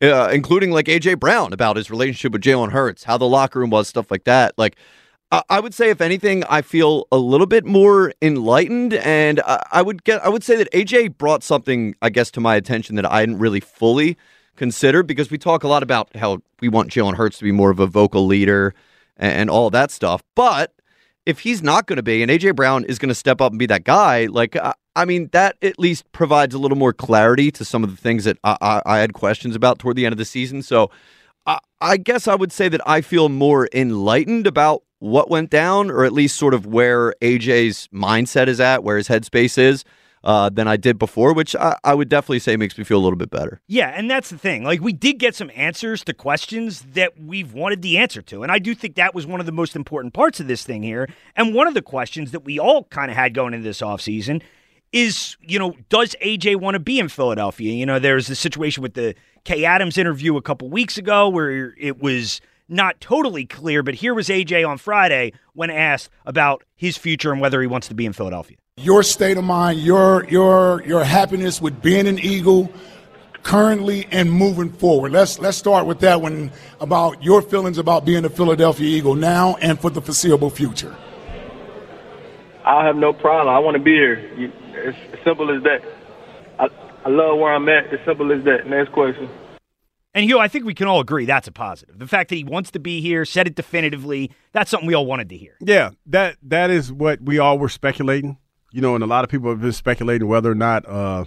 uh, 0.00 0.30
including 0.32 0.70
like 0.70 0.86
AJ 0.86 1.20
Brown 1.20 1.52
about 1.52 1.76
his 1.76 1.90
relationship 1.90 2.32
with 2.32 2.42
Jalen 2.42 2.72
Hurts, 2.72 3.04
how 3.04 3.18
the 3.18 3.28
locker 3.28 3.58
room 3.58 3.70
was, 3.70 3.86
stuff 3.86 4.10
like 4.10 4.24
that. 4.24 4.54
Like 4.56 4.76
I 5.30 5.60
would 5.60 5.74
say, 5.74 5.90
if 5.90 6.00
anything, 6.00 6.42
I 6.44 6.62
feel 6.62 7.06
a 7.12 7.18
little 7.18 7.46
bit 7.46 7.66
more 7.66 8.14
enlightened, 8.22 8.94
and 8.94 9.42
I 9.44 9.82
would 9.82 10.04
get. 10.04 10.24
I 10.24 10.30
would 10.30 10.42
say 10.42 10.56
that 10.56 10.72
AJ 10.72 11.18
brought 11.18 11.42
something, 11.42 11.94
I 12.00 12.08
guess, 12.08 12.30
to 12.30 12.40
my 12.40 12.56
attention 12.56 12.96
that 12.96 13.04
I 13.04 13.20
hadn't 13.20 13.38
really 13.38 13.60
fully 13.60 14.16
considered 14.56 15.06
because 15.06 15.30
we 15.30 15.36
talk 15.36 15.64
a 15.64 15.68
lot 15.68 15.82
about 15.82 16.16
how 16.16 16.40
we 16.62 16.70
want 16.70 16.90
Jalen 16.90 17.16
Hurts 17.16 17.36
to 17.38 17.44
be 17.44 17.52
more 17.52 17.70
of 17.70 17.78
a 17.78 17.86
vocal 17.86 18.24
leader 18.24 18.74
and 19.18 19.50
all 19.50 19.70
that 19.70 19.90
stuff. 19.90 20.22
But 20.34 20.72
if 21.26 21.40
he's 21.40 21.62
not 21.62 21.86
going 21.86 21.96
to 21.96 22.02
be, 22.02 22.22
and 22.22 22.30
AJ 22.30 22.56
Brown 22.56 22.84
is 22.84 22.98
going 22.98 23.10
to 23.10 23.14
step 23.14 23.40
up 23.40 23.52
and 23.52 23.58
be 23.58 23.66
that 23.66 23.84
guy, 23.84 24.26
like 24.26 24.56
I 24.96 25.04
mean, 25.04 25.28
that 25.32 25.56
at 25.62 25.78
least 25.78 26.10
provides 26.12 26.54
a 26.54 26.58
little 26.58 26.78
more 26.78 26.92
clarity 26.92 27.50
to 27.52 27.64
some 27.64 27.84
of 27.84 27.90
the 27.90 27.96
things 27.96 28.24
that 28.24 28.38
I, 28.44 28.56
I, 28.60 28.82
I 28.86 28.98
had 28.98 29.12
questions 29.12 29.54
about 29.54 29.78
toward 29.78 29.96
the 29.96 30.06
end 30.06 30.12
of 30.12 30.18
the 30.18 30.24
season. 30.24 30.62
So. 30.62 30.90
I 31.80 31.96
guess 31.96 32.28
I 32.28 32.34
would 32.34 32.52
say 32.52 32.68
that 32.68 32.86
I 32.86 33.00
feel 33.00 33.30
more 33.30 33.68
enlightened 33.72 34.46
about 34.46 34.82
what 34.98 35.30
went 35.30 35.48
down, 35.48 35.90
or 35.90 36.04
at 36.04 36.12
least 36.12 36.36
sort 36.36 36.54
of 36.54 36.66
where 36.66 37.14
AJ's 37.22 37.88
mindset 37.88 38.48
is 38.48 38.60
at, 38.60 38.82
where 38.82 38.96
his 38.96 39.08
headspace 39.08 39.56
is. 39.56 39.84
Uh, 40.24 40.48
than 40.48 40.66
I 40.66 40.76
did 40.76 40.98
before, 40.98 41.32
which 41.32 41.54
I, 41.54 41.78
I, 41.84 41.94
would 41.94 42.08
definitely 42.08 42.40
say 42.40 42.56
makes 42.56 42.76
me 42.76 42.82
feel 42.82 42.98
a 42.98 43.04
little 43.04 43.16
bit 43.16 43.30
better. 43.30 43.60
Yeah, 43.68 43.90
and 43.94 44.10
that's 44.10 44.30
the 44.30 44.36
thing. 44.36 44.64
Like, 44.64 44.80
we 44.80 44.92
did 44.92 45.20
get 45.20 45.36
some 45.36 45.48
answers 45.54 46.02
to 46.04 46.12
questions 46.12 46.80
that 46.94 47.20
we've 47.20 47.52
wanted 47.52 47.82
the 47.82 47.98
answer 47.98 48.20
to. 48.22 48.42
And 48.42 48.50
I 48.50 48.58
do 48.58 48.74
think 48.74 48.96
that 48.96 49.14
was 49.14 49.28
one 49.28 49.38
of 49.38 49.46
the 49.46 49.52
most 49.52 49.76
important 49.76 50.14
parts 50.14 50.40
of 50.40 50.48
this 50.48 50.64
thing 50.64 50.82
here. 50.82 51.08
And 51.36 51.54
one 51.54 51.68
of 51.68 51.74
the 51.74 51.82
questions 51.82 52.32
that 52.32 52.40
we 52.40 52.58
all 52.58 52.82
kind 52.84 53.12
of 53.12 53.16
had 53.16 53.32
going 53.32 53.54
into 53.54 53.62
this 53.62 53.80
offseason 53.80 54.42
is, 54.92 55.36
you 55.40 55.58
know, 55.58 55.74
does 55.88 56.14
AJ 56.22 56.56
want 56.56 56.74
to 56.74 56.80
be 56.80 56.98
in 56.98 57.08
Philadelphia? 57.08 57.72
You 57.72 57.86
know, 57.86 57.98
there's 57.98 58.26
the 58.26 58.34
situation 58.34 58.82
with 58.82 58.94
the 58.94 59.14
Kay 59.44 59.64
Adams 59.64 59.98
interview 59.98 60.36
a 60.36 60.42
couple 60.42 60.68
weeks 60.68 60.98
ago 60.98 61.28
where 61.28 61.74
it 61.78 62.02
was 62.02 62.40
not 62.68 63.00
totally 63.00 63.46
clear, 63.46 63.82
but 63.82 63.94
here 63.94 64.14
was 64.14 64.28
AJ 64.28 64.68
on 64.68 64.78
Friday 64.78 65.32
when 65.54 65.70
asked 65.70 66.10
about 66.26 66.64
his 66.76 66.96
future 66.96 67.32
and 67.32 67.40
whether 67.40 67.60
he 67.60 67.66
wants 67.66 67.88
to 67.88 67.94
be 67.94 68.06
in 68.06 68.12
Philadelphia. 68.12 68.56
Your 68.78 69.02
state 69.02 69.36
of 69.36 69.44
mind, 69.44 69.80
your 69.80 70.24
your 70.28 70.84
your 70.86 71.02
happiness 71.02 71.60
with 71.60 71.82
being 71.82 72.06
an 72.06 72.18
Eagle 72.20 72.72
currently 73.42 74.06
and 74.12 74.30
moving 74.30 74.70
forward. 74.70 75.10
Let's 75.10 75.40
let's 75.40 75.56
start 75.56 75.86
with 75.86 75.98
that 76.00 76.22
one 76.22 76.52
about 76.80 77.20
your 77.22 77.42
feelings 77.42 77.76
about 77.78 78.04
being 78.04 78.24
a 78.24 78.30
Philadelphia 78.30 78.86
Eagle 78.86 79.16
now 79.16 79.56
and 79.56 79.80
for 79.80 79.90
the 79.90 80.00
foreseeable 80.00 80.50
future. 80.50 80.94
I 82.64 82.86
have 82.86 82.94
no 82.94 83.12
problem. 83.12 83.52
I 83.52 83.58
want 83.58 83.76
to 83.76 83.82
be 83.82 83.94
here. 83.94 84.14
It's 84.36 84.96
as 85.12 85.24
simple 85.24 85.50
as 85.50 85.60
that. 85.64 85.82
I, 86.60 86.68
I 87.04 87.08
love 87.08 87.38
where 87.38 87.52
I'm 87.52 87.68
at. 87.68 87.92
As 87.92 87.98
simple 88.06 88.30
as 88.30 88.44
that. 88.44 88.68
Next 88.68 88.92
question. 88.92 89.28
And 90.14 90.24
Hugh, 90.24 90.38
I 90.38 90.46
think 90.48 90.64
we 90.64 90.74
can 90.74 90.86
all 90.86 91.00
agree 91.00 91.24
that's 91.24 91.48
a 91.48 91.52
positive. 91.52 91.98
The 91.98 92.06
fact 92.06 92.30
that 92.30 92.36
he 92.36 92.44
wants 92.44 92.70
to 92.72 92.78
be 92.78 93.00
here, 93.00 93.24
said 93.24 93.46
it 93.46 93.54
definitively, 93.56 94.30
that's 94.52 94.70
something 94.70 94.86
we 94.86 94.94
all 94.94 95.06
wanted 95.06 95.28
to 95.30 95.36
hear. 95.36 95.56
Yeah, 95.60 95.90
that 96.06 96.36
that 96.42 96.70
is 96.70 96.92
what 96.92 97.20
we 97.20 97.38
all 97.38 97.58
were 97.58 97.68
speculating. 97.68 98.36
You 98.70 98.80
know, 98.82 98.94
and 98.94 99.02
a 99.02 99.06
lot 99.06 99.24
of 99.24 99.30
people 99.30 99.48
have 99.50 99.60
been 99.60 99.72
speculating 99.72 100.28
whether 100.28 100.50
or 100.50 100.54
not 100.54 100.86
uh, 100.86 101.24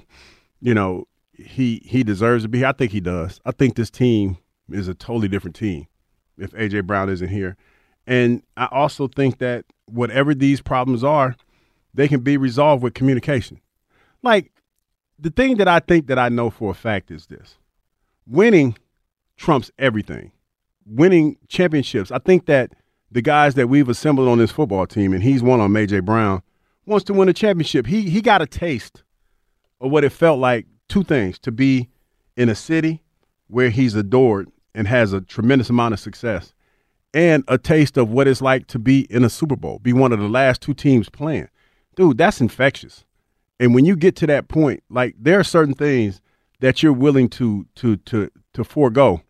you 0.61 0.73
know, 0.73 1.07
he 1.33 1.81
he 1.83 2.03
deserves 2.03 2.43
to 2.43 2.49
be 2.49 2.59
here. 2.59 2.67
I 2.67 2.71
think 2.71 2.91
he 2.91 3.01
does. 3.01 3.41
I 3.45 3.51
think 3.51 3.75
this 3.75 3.89
team 3.89 4.37
is 4.69 4.87
a 4.87 4.93
totally 4.93 5.27
different 5.27 5.55
team 5.55 5.87
if 6.37 6.51
AJ 6.51 6.85
Brown 6.85 7.09
isn't 7.09 7.27
here. 7.27 7.57
And 8.07 8.43
I 8.55 8.67
also 8.71 9.07
think 9.07 9.39
that 9.39 9.65
whatever 9.85 10.33
these 10.33 10.61
problems 10.61 11.03
are, 11.03 11.35
they 11.93 12.07
can 12.07 12.21
be 12.21 12.37
resolved 12.37 12.83
with 12.83 12.93
communication. 12.93 13.59
Like 14.21 14.51
the 15.19 15.31
thing 15.31 15.57
that 15.57 15.67
I 15.67 15.79
think 15.79 16.07
that 16.07 16.19
I 16.19 16.29
know 16.29 16.49
for 16.49 16.71
a 16.71 16.75
fact 16.75 17.11
is 17.11 17.25
this 17.25 17.57
winning 18.27 18.77
trumps 19.35 19.71
everything. 19.77 20.31
Winning 20.85 21.37
championships. 21.47 22.11
I 22.11 22.19
think 22.19 22.45
that 22.45 22.73
the 23.11 23.21
guys 23.21 23.55
that 23.55 23.67
we've 23.67 23.89
assembled 23.89 24.27
on 24.27 24.37
this 24.37 24.51
football 24.51 24.87
team, 24.87 25.13
and 25.13 25.21
he's 25.23 25.43
one 25.43 25.59
on 25.59 25.71
AJ 25.73 26.05
Brown, 26.05 26.41
wants 26.85 27.05
to 27.05 27.13
win 27.13 27.29
a 27.29 27.33
championship. 27.33 27.87
He 27.87 28.09
he 28.09 28.21
got 28.21 28.41
a 28.41 28.47
taste 28.47 29.03
of 29.79 29.91
what 29.91 30.03
it 30.03 30.11
felt 30.11 30.39
like. 30.39 30.65
Two 30.87 31.03
things: 31.03 31.39
to 31.39 31.51
be 31.51 31.89
in 32.35 32.49
a 32.49 32.55
city 32.55 33.01
where 33.47 33.69
he's 33.69 33.95
adored 33.95 34.49
and 34.73 34.87
has 34.87 35.13
a 35.13 35.21
tremendous 35.21 35.69
amount 35.69 35.93
of 35.93 35.99
success, 35.99 36.53
and 37.13 37.43
a 37.47 37.57
taste 37.57 37.97
of 37.97 38.09
what 38.09 38.27
it's 38.27 38.41
like 38.41 38.67
to 38.67 38.79
be 38.79 39.01
in 39.09 39.23
a 39.23 39.29
Super 39.29 39.55
Bowl, 39.55 39.79
be 39.79 39.93
one 39.93 40.11
of 40.11 40.19
the 40.19 40.27
last 40.27 40.61
two 40.61 40.73
teams 40.73 41.09
playing 41.09 41.47
dude, 41.95 42.17
that's 42.17 42.41
infectious. 42.41 43.05
And 43.59 43.75
when 43.75 43.85
you 43.85 43.95
get 43.95 44.15
to 44.17 44.27
that 44.27 44.47
point, 44.47 44.83
like 44.89 45.15
there 45.19 45.39
are 45.39 45.43
certain 45.43 45.73
things 45.73 46.21
that 46.59 46.81
you're 46.81 46.93
willing 46.93 47.29
to 47.29 47.65
to 47.75 47.97
to 47.97 48.31
to 48.53 48.63
forego 48.63 49.21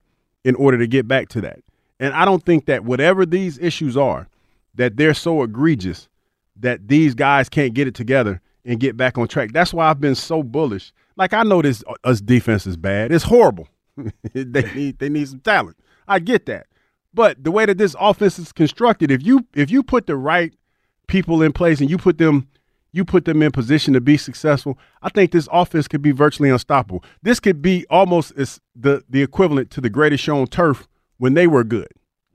in 0.44 0.56
order 0.56 0.78
to 0.78 0.88
get 0.88 1.08
back 1.08 1.30
to 1.30 1.42
that. 1.42 1.60
And 2.00 2.14
I 2.14 2.26
don't 2.26 2.44
think 2.44 2.66
that 2.66 2.84
whatever 2.84 3.26
these 3.26 3.60
issues 3.60 3.96
are, 3.96 4.28
that 4.76 4.98
they're 4.98 5.14
so 5.14 5.44
egregious 5.44 6.08
that 6.62 6.88
these 6.88 7.14
guys 7.14 7.50
can't 7.50 7.74
get 7.74 7.88
it 7.88 7.96
together 7.96 8.42
and 8.66 8.80
get 8.80 8.98
back 8.98 9.18
on 9.18 9.28
track. 9.28 9.52
That's 9.52 9.74
why 9.74 9.90
I've 9.90 10.00
been 10.00 10.16
so 10.16 10.44
bullish. 10.44 10.94
Like 11.18 11.34
I 11.34 11.44
know 11.44 11.62
this 11.62 11.84
uh, 11.88 11.94
us 12.04 12.22
defense 12.22 12.66
is 12.66 12.78
bad. 12.78 13.12
It's 13.12 13.24
horrible. 13.24 13.68
they 14.34 14.64
need 14.74 15.00
they 15.00 15.10
need 15.10 15.28
some 15.28 15.40
talent. 15.40 15.78
I 16.08 16.20
get 16.20 16.46
that. 16.48 16.68
But 17.14 17.44
the 17.44 17.52
way 17.52 17.66
that 17.66 17.78
this 17.78 17.96
offense 18.00 18.40
is 18.40 18.52
constructed, 18.52 19.12
if 19.12 19.24
you 19.26 19.46
if 19.54 19.70
you 19.70 19.84
put 19.84 20.08
the 20.08 20.16
right 20.16 20.54
people 21.08 21.42
in 21.42 21.52
place 21.52 21.82
and 21.82 21.90
you 21.90 21.98
put 21.98 22.18
them 22.18 22.48
you 22.94 23.06
put 23.06 23.26
them 23.26 23.42
in 23.42 23.52
position 23.52 23.94
to 23.94 24.02
be 24.02 24.18
successful, 24.18 24.78
I 25.02 25.10
think 25.10 25.32
this 25.32 25.48
offense 25.52 25.88
could 25.88 26.02
be 26.02 26.12
virtually 26.12 26.50
unstoppable. 26.50 27.04
This 27.22 27.40
could 27.40 27.62
be 27.62 27.86
almost 27.90 28.34
as 28.38 28.60
the 28.76 29.04
the 29.10 29.22
equivalent 29.22 29.72
to 29.72 29.82
the 29.82 29.90
greatest 29.90 30.24
show 30.24 30.40
on 30.40 30.48
turf 30.48 30.88
when 31.18 31.34
they 31.34 31.48
were 31.48 31.64
good. 31.64 31.88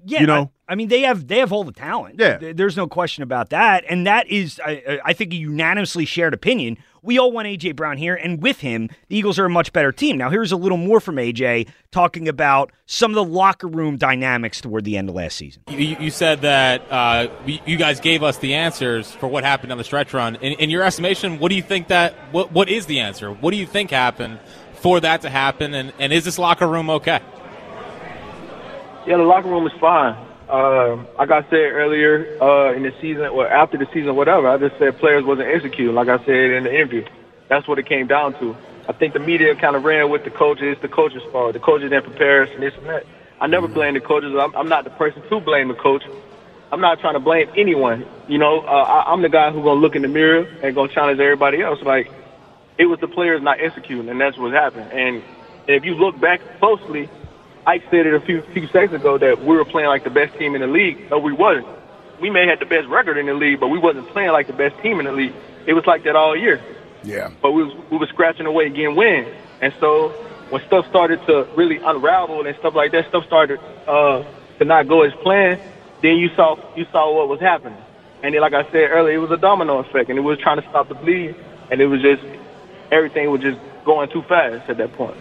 Yeah, 0.04 0.20
you 0.20 0.26
know, 0.26 0.50
I, 0.68 0.72
I, 0.72 0.74
mean, 0.74 0.88
they 0.88 1.02
have 1.02 1.26
they 1.26 1.38
have 1.38 1.52
all 1.52 1.64
the 1.64 1.72
talent. 1.72 2.16
Yeah, 2.18 2.52
there's 2.52 2.76
no 2.76 2.86
question 2.86 3.22
about 3.22 3.50
that, 3.50 3.84
and 3.88 4.06
that 4.06 4.28
is, 4.28 4.60
I, 4.64 5.00
I 5.04 5.12
think, 5.12 5.32
a 5.32 5.36
unanimously 5.36 6.04
shared 6.04 6.34
opinion. 6.34 6.78
We 7.02 7.18
all 7.18 7.30
want 7.30 7.46
AJ 7.46 7.76
Brown 7.76 7.98
here, 7.98 8.16
and 8.16 8.42
with 8.42 8.60
him, 8.60 8.88
the 9.08 9.16
Eagles 9.16 9.38
are 9.38 9.44
a 9.44 9.50
much 9.50 9.72
better 9.72 9.92
team. 9.92 10.18
Now, 10.18 10.28
here's 10.28 10.50
a 10.50 10.56
little 10.56 10.78
more 10.78 10.98
from 10.98 11.16
AJ 11.16 11.68
talking 11.92 12.26
about 12.28 12.72
some 12.86 13.12
of 13.12 13.14
the 13.14 13.24
locker 13.24 13.68
room 13.68 13.96
dynamics 13.96 14.60
toward 14.60 14.84
the 14.84 14.96
end 14.96 15.08
of 15.08 15.14
last 15.14 15.36
season. 15.36 15.62
You, 15.68 15.96
you 16.00 16.10
said 16.10 16.40
that 16.40 16.82
uh, 16.90 17.28
you 17.46 17.76
guys 17.76 18.00
gave 18.00 18.24
us 18.24 18.38
the 18.38 18.54
answers 18.54 19.12
for 19.12 19.28
what 19.28 19.44
happened 19.44 19.70
on 19.70 19.78
the 19.78 19.84
stretch 19.84 20.12
run. 20.12 20.34
In, 20.36 20.54
in 20.54 20.70
your 20.70 20.82
estimation, 20.82 21.38
what 21.38 21.50
do 21.50 21.54
you 21.54 21.62
think 21.62 21.88
that 21.88 22.14
what 22.32 22.50
what 22.50 22.68
is 22.68 22.86
the 22.86 23.00
answer? 23.00 23.30
What 23.32 23.52
do 23.52 23.56
you 23.56 23.66
think 23.66 23.90
happened 23.90 24.40
for 24.74 24.98
that 25.00 25.22
to 25.22 25.30
happen, 25.30 25.74
and, 25.74 25.92
and 25.98 26.12
is 26.12 26.24
this 26.24 26.38
locker 26.38 26.66
room 26.66 26.90
okay? 26.90 27.20
Yeah, 29.06 29.18
the 29.18 29.22
locker 29.22 29.48
room 29.48 29.66
is 29.66 29.72
fine. 29.80 30.25
Uh, 30.48 30.96
like 31.18 31.30
I 31.30 31.42
said 31.50 31.72
earlier 31.74 32.40
uh, 32.40 32.72
in 32.72 32.84
the 32.84 32.92
season, 33.00 33.24
or 33.26 33.48
after 33.48 33.76
the 33.76 33.86
season, 33.92 34.14
whatever, 34.14 34.48
I 34.48 34.58
just 34.58 34.78
said 34.78 34.96
players 34.98 35.24
wasn't 35.24 35.48
executing. 35.48 35.94
Like 35.94 36.08
I 36.08 36.18
said 36.24 36.28
in 36.28 36.64
the 36.64 36.72
interview, 36.72 37.04
that's 37.48 37.66
what 37.66 37.78
it 37.78 37.86
came 37.86 38.06
down 38.06 38.38
to. 38.38 38.56
I 38.88 38.92
think 38.92 39.14
the 39.14 39.18
media 39.18 39.56
kind 39.56 39.74
of 39.74 39.84
ran 39.84 40.10
with 40.10 40.22
the 40.22 40.30
coaches. 40.30 40.64
It's 40.64 40.82
the 40.82 40.88
coaches' 40.88 41.22
fault. 41.32 41.54
The 41.54 41.58
coaches 41.58 41.90
didn't 41.90 42.04
prepare 42.04 42.44
us 42.44 42.50
and 42.52 42.62
this 42.62 42.74
and 42.76 42.86
that. 42.86 43.04
I 43.40 43.48
never 43.48 43.66
blame 43.66 43.94
the 43.94 44.00
coaches. 44.00 44.34
I'm, 44.38 44.54
I'm 44.54 44.68
not 44.68 44.84
the 44.84 44.90
person 44.90 45.22
to 45.28 45.40
blame 45.40 45.68
the 45.68 45.74
coach. 45.74 46.04
I'm 46.70 46.80
not 46.80 47.00
trying 47.00 47.14
to 47.14 47.20
blame 47.20 47.48
anyone. 47.56 48.06
You 48.28 48.38
know, 48.38 48.60
uh, 48.60 48.64
I, 48.70 49.12
I'm 49.12 49.22
the 49.22 49.28
guy 49.28 49.50
who's 49.50 49.64
gonna 49.64 49.80
look 49.80 49.96
in 49.96 50.02
the 50.02 50.08
mirror 50.08 50.46
and 50.62 50.74
gonna 50.74 50.92
challenge 50.92 51.18
everybody 51.18 51.60
else. 51.60 51.82
Like 51.82 52.10
it 52.78 52.86
was 52.86 53.00
the 53.00 53.08
players 53.08 53.42
not 53.42 53.60
executing, 53.60 54.08
and 54.08 54.20
that's 54.20 54.38
what 54.38 54.52
happened. 54.52 54.92
And 54.92 55.22
if 55.66 55.84
you 55.84 55.94
look 55.94 56.18
back 56.20 56.40
closely, 56.58 57.08
Ike 57.66 57.82
said 57.90 58.06
it 58.06 58.14
a 58.14 58.20
few 58.20 58.42
few 58.54 58.68
seconds 58.68 58.94
ago 58.94 59.18
that 59.18 59.44
we 59.44 59.56
were 59.56 59.64
playing 59.64 59.88
like 59.88 60.04
the 60.04 60.10
best 60.10 60.38
team 60.38 60.54
in 60.54 60.60
the 60.60 60.68
league. 60.68 61.10
No, 61.10 61.18
we 61.18 61.32
wasn't. 61.32 61.66
We 62.20 62.30
may 62.30 62.46
have 62.46 62.60
the 62.60 62.66
best 62.66 62.86
record 62.88 63.18
in 63.18 63.26
the 63.26 63.34
league, 63.34 63.60
but 63.60 63.68
we 63.68 63.78
wasn't 63.78 64.08
playing 64.08 64.30
like 64.30 64.46
the 64.46 64.52
best 64.52 64.80
team 64.82 65.00
in 65.00 65.06
the 65.06 65.12
league. 65.12 65.34
It 65.66 65.74
was 65.74 65.84
like 65.84 66.04
that 66.04 66.14
all 66.14 66.36
year. 66.36 66.62
Yeah. 67.02 67.30
But 67.42 67.52
we 67.52 67.64
was, 67.64 67.76
we 67.90 67.98
were 67.98 68.06
scratching 68.06 68.46
away 68.46 68.68
getting 68.70 68.94
wins. 68.94 69.28
And 69.60 69.74
so 69.80 70.10
when 70.50 70.64
stuff 70.66 70.86
started 70.88 71.20
to 71.26 71.48
really 71.56 71.78
unravel 71.78 72.46
and 72.46 72.56
stuff 72.58 72.74
like 72.74 72.92
that, 72.92 73.08
stuff 73.08 73.26
started 73.26 73.58
uh, 73.86 74.22
to 74.58 74.64
not 74.64 74.86
go 74.86 75.02
as 75.02 75.12
planned, 75.22 75.60
then 76.02 76.16
you 76.16 76.30
saw 76.36 76.56
you 76.76 76.86
saw 76.92 77.14
what 77.14 77.28
was 77.28 77.40
happening. 77.40 77.78
And 78.22 78.34
then, 78.34 78.40
like 78.40 78.54
I 78.54 78.64
said 78.70 78.90
earlier, 78.90 79.14
it 79.14 79.18
was 79.18 79.30
a 79.30 79.36
domino 79.36 79.78
effect, 79.78 80.08
and 80.08 80.18
it 80.18 80.22
was 80.22 80.38
trying 80.38 80.60
to 80.60 80.68
stop 80.68 80.88
the 80.88 80.94
bleed, 80.94 81.34
and 81.70 81.80
it 81.80 81.86
was 81.86 82.00
just 82.00 82.22
everything 82.92 83.30
was 83.30 83.40
just 83.40 83.58
going 83.84 84.08
too 84.10 84.22
fast 84.22 84.70
at 84.70 84.78
that 84.78 84.92
point. 84.94 85.16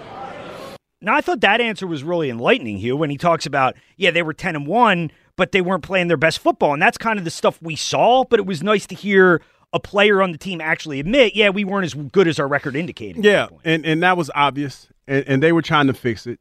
Now, 1.05 1.15
I 1.15 1.21
thought 1.21 1.41
that 1.41 1.61
answer 1.61 1.85
was 1.85 2.03
really 2.03 2.31
enlightening, 2.31 2.77
Hugh, 2.77 2.97
when 2.97 3.11
he 3.11 3.17
talks 3.17 3.45
about, 3.45 3.75
yeah, 3.95 4.09
they 4.09 4.23
were 4.23 4.33
10 4.33 4.55
and 4.55 4.67
1, 4.67 5.11
but 5.35 5.51
they 5.51 5.61
weren't 5.61 5.83
playing 5.83 6.07
their 6.07 6.17
best 6.17 6.39
football. 6.39 6.73
And 6.73 6.81
that's 6.81 6.97
kind 6.97 7.19
of 7.19 7.25
the 7.25 7.31
stuff 7.31 7.61
we 7.61 7.75
saw, 7.75 8.23
but 8.25 8.39
it 8.39 8.45
was 8.47 8.63
nice 8.63 8.87
to 8.87 8.95
hear 8.95 9.41
a 9.71 9.79
player 9.79 10.21
on 10.21 10.31
the 10.31 10.37
team 10.37 10.59
actually 10.61 10.99
admit, 10.99 11.35
yeah, 11.35 11.49
we 11.49 11.63
weren't 11.63 11.85
as 11.85 11.93
good 11.93 12.27
as 12.27 12.39
our 12.39 12.47
record 12.47 12.75
indicated. 12.75 13.23
Yeah, 13.23 13.47
and, 13.63 13.85
and 13.85 14.01
that 14.01 14.17
was 14.17 14.31
obvious, 14.33 14.87
and, 15.07 15.23
and 15.27 15.43
they 15.43 15.51
were 15.51 15.61
trying 15.61 15.87
to 15.87 15.93
fix 15.93 16.25
it. 16.25 16.39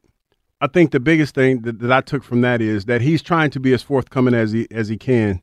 I 0.59 0.67
think 0.67 0.91
the 0.91 0.99
biggest 0.99 1.35
thing 1.35 1.61
that, 1.61 1.79
that 1.79 1.91
I 1.91 2.01
took 2.01 2.23
from 2.23 2.41
that 2.41 2.59
is 2.59 2.85
that 2.85 3.01
he's 3.01 3.21
trying 3.21 3.51
to 3.51 3.59
be 3.59 3.71
as 3.73 3.83
forthcoming 3.83 4.33
as 4.33 4.51
he 4.51 4.67
as 4.71 4.87
he 4.87 4.97
can, 4.97 5.41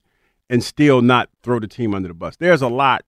and 0.48 0.64
still 0.64 1.02
not 1.02 1.28
throw 1.42 1.60
the 1.60 1.68
team 1.68 1.94
under 1.94 2.08
the 2.08 2.14
bus. 2.14 2.36
There's 2.36 2.62
a 2.62 2.68
lot 2.68 3.04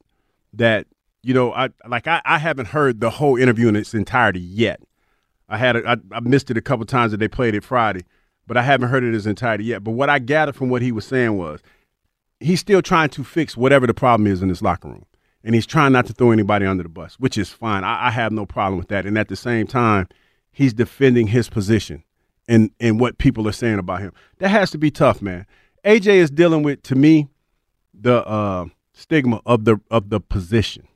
that 0.52 0.86
you 1.22 1.32
know, 1.32 1.52
I 1.54 1.70
like 1.88 2.06
I, 2.06 2.20
I 2.26 2.38
haven't 2.38 2.66
heard 2.66 3.00
the 3.00 3.10
whole 3.10 3.36
interview 3.36 3.68
in 3.68 3.74
its 3.74 3.94
entirety 3.94 4.40
yet. 4.40 4.80
I 5.48 5.58
had 5.58 5.76
a, 5.76 5.88
I, 5.88 5.96
I 6.12 6.20
missed 6.20 6.50
it 6.50 6.56
a 6.56 6.62
couple 6.62 6.84
times 6.86 7.12
that 7.12 7.18
they 7.18 7.28
played 7.28 7.54
it 7.54 7.64
Friday, 7.64 8.04
but 8.46 8.56
I 8.56 8.62
haven't 8.62 8.88
heard 8.88 9.04
it 9.04 9.14
as 9.14 9.26
entirety 9.26 9.64
yet. 9.64 9.84
But 9.84 9.92
what 9.92 10.10
I 10.10 10.18
gathered 10.18 10.56
from 10.56 10.70
what 10.70 10.82
he 10.82 10.92
was 10.92 11.04
saying 11.04 11.36
was 11.36 11.60
he's 12.40 12.60
still 12.60 12.82
trying 12.82 13.10
to 13.10 13.24
fix 13.24 13.56
whatever 13.56 13.86
the 13.86 13.94
problem 13.94 14.26
is 14.26 14.42
in 14.42 14.48
this 14.48 14.62
locker 14.62 14.88
room, 14.88 15.06
and 15.42 15.54
he's 15.54 15.66
trying 15.66 15.92
not 15.92 16.06
to 16.06 16.12
throw 16.12 16.30
anybody 16.30 16.66
under 16.66 16.82
the 16.82 16.88
bus, 16.88 17.14
which 17.14 17.36
is 17.36 17.50
fine. 17.50 17.84
I, 17.84 18.08
I 18.08 18.10
have 18.10 18.32
no 18.32 18.46
problem 18.46 18.78
with 18.78 18.88
that. 18.88 19.06
And 19.06 19.18
at 19.18 19.28
the 19.28 19.36
same 19.36 19.66
time, 19.66 20.08
he's 20.52 20.72
defending 20.72 21.28
his 21.28 21.48
position 21.48 22.02
and 22.48 22.70
and 22.80 23.00
what 23.00 23.18
people 23.18 23.46
are 23.48 23.52
saying 23.52 23.78
about 23.78 24.00
him. 24.00 24.12
That 24.38 24.48
has 24.48 24.70
to 24.72 24.78
be 24.78 24.90
tough, 24.90 25.20
man. 25.22 25.46
AJ 25.84 26.06
is 26.06 26.30
dealing 26.30 26.62
with, 26.62 26.82
to 26.84 26.94
me, 26.94 27.28
the 27.92 28.26
uh, 28.26 28.66
stigma 28.94 29.40
of 29.44 29.64
the 29.64 29.80
of 29.90 30.08
the 30.08 30.20
position. 30.20 30.88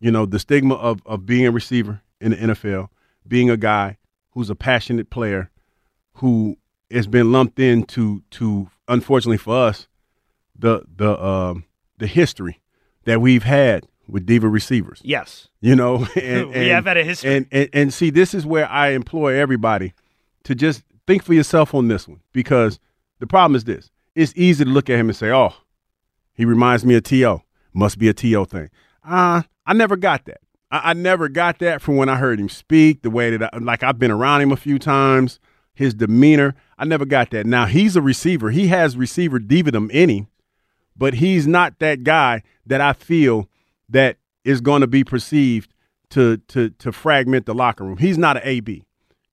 You 0.00 0.10
know, 0.10 0.26
the 0.26 0.38
stigma 0.38 0.74
of 0.74 1.00
of 1.06 1.26
being 1.26 1.46
a 1.46 1.52
receiver 1.52 2.02
in 2.20 2.32
the 2.32 2.36
NFL 2.36 2.88
being 3.28 3.50
a 3.50 3.56
guy 3.56 3.98
who's 4.30 4.50
a 4.50 4.54
passionate 4.54 5.10
player 5.10 5.50
who 6.14 6.56
has 6.90 7.06
been 7.06 7.32
lumped 7.32 7.58
into 7.58 8.22
to 8.30 8.70
unfortunately 8.86 9.36
for 9.36 9.66
us 9.66 9.88
the 10.58 10.82
the 10.96 11.22
um, 11.22 11.64
the 11.98 12.06
history 12.06 12.60
that 13.04 13.20
we've 13.20 13.44
had 13.44 13.86
with 14.08 14.26
diva 14.26 14.48
receivers. 14.48 15.00
Yes, 15.04 15.48
you 15.60 15.76
know, 15.76 16.06
and, 16.16 16.48
we 16.50 16.54
and, 16.54 16.70
have 16.70 16.86
had 16.86 16.96
a 16.96 17.04
history. 17.04 17.36
And, 17.36 17.46
and 17.52 17.68
and 17.72 17.94
see, 17.94 18.10
this 18.10 18.34
is 18.34 18.44
where 18.46 18.68
I 18.68 18.90
employ 18.90 19.34
everybody 19.34 19.94
to 20.44 20.54
just 20.54 20.82
think 21.06 21.22
for 21.22 21.34
yourself 21.34 21.74
on 21.74 21.88
this 21.88 22.08
one 22.08 22.20
because 22.32 22.80
the 23.18 23.26
problem 23.26 23.54
is 23.54 23.64
this: 23.64 23.90
it's 24.14 24.32
easy 24.36 24.64
to 24.64 24.70
look 24.70 24.90
at 24.90 24.98
him 24.98 25.08
and 25.08 25.16
say, 25.16 25.30
"Oh, 25.30 25.54
he 26.32 26.44
reminds 26.44 26.84
me 26.84 26.94
of 26.96 27.02
TO." 27.04 27.42
Must 27.74 27.98
be 27.98 28.08
a 28.08 28.14
TO 28.14 28.44
thing. 28.46 28.70
Uh, 29.04 29.42
I 29.66 29.72
never 29.72 29.96
got 29.96 30.24
that. 30.24 30.40
I, 30.70 30.90
I 30.90 30.92
never 30.94 31.28
got 31.28 31.58
that 31.60 31.80
from 31.82 31.96
when 31.96 32.08
I 32.08 32.16
heard 32.16 32.38
him 32.40 32.48
speak, 32.48 33.02
the 33.02 33.10
way 33.10 33.36
that, 33.36 33.54
I, 33.54 33.58
like, 33.58 33.82
I've 33.82 33.98
been 33.98 34.10
around 34.10 34.40
him 34.42 34.52
a 34.52 34.56
few 34.56 34.78
times, 34.78 35.40
his 35.74 35.94
demeanor. 35.94 36.54
I 36.78 36.84
never 36.84 37.04
got 37.04 37.30
that. 37.30 37.46
Now, 37.46 37.66
he's 37.66 37.96
a 37.96 38.02
receiver. 38.02 38.50
He 38.50 38.68
has 38.68 38.96
receiver 38.96 39.38
dividum 39.38 39.90
in 39.90 40.08
him, 40.10 40.26
but 40.96 41.14
he's 41.14 41.46
not 41.46 41.78
that 41.78 42.02
guy 42.04 42.42
that 42.66 42.80
I 42.80 42.92
feel 42.92 43.48
that 43.88 44.18
is 44.44 44.60
going 44.60 44.80
to 44.82 44.86
be 44.86 45.04
perceived 45.04 45.72
to 46.10 46.38
to 46.48 46.70
to 46.70 46.90
fragment 46.90 47.44
the 47.46 47.54
locker 47.54 47.84
room. 47.84 47.98
He's 47.98 48.16
not 48.16 48.36
an 48.38 48.42
AB 48.44 48.84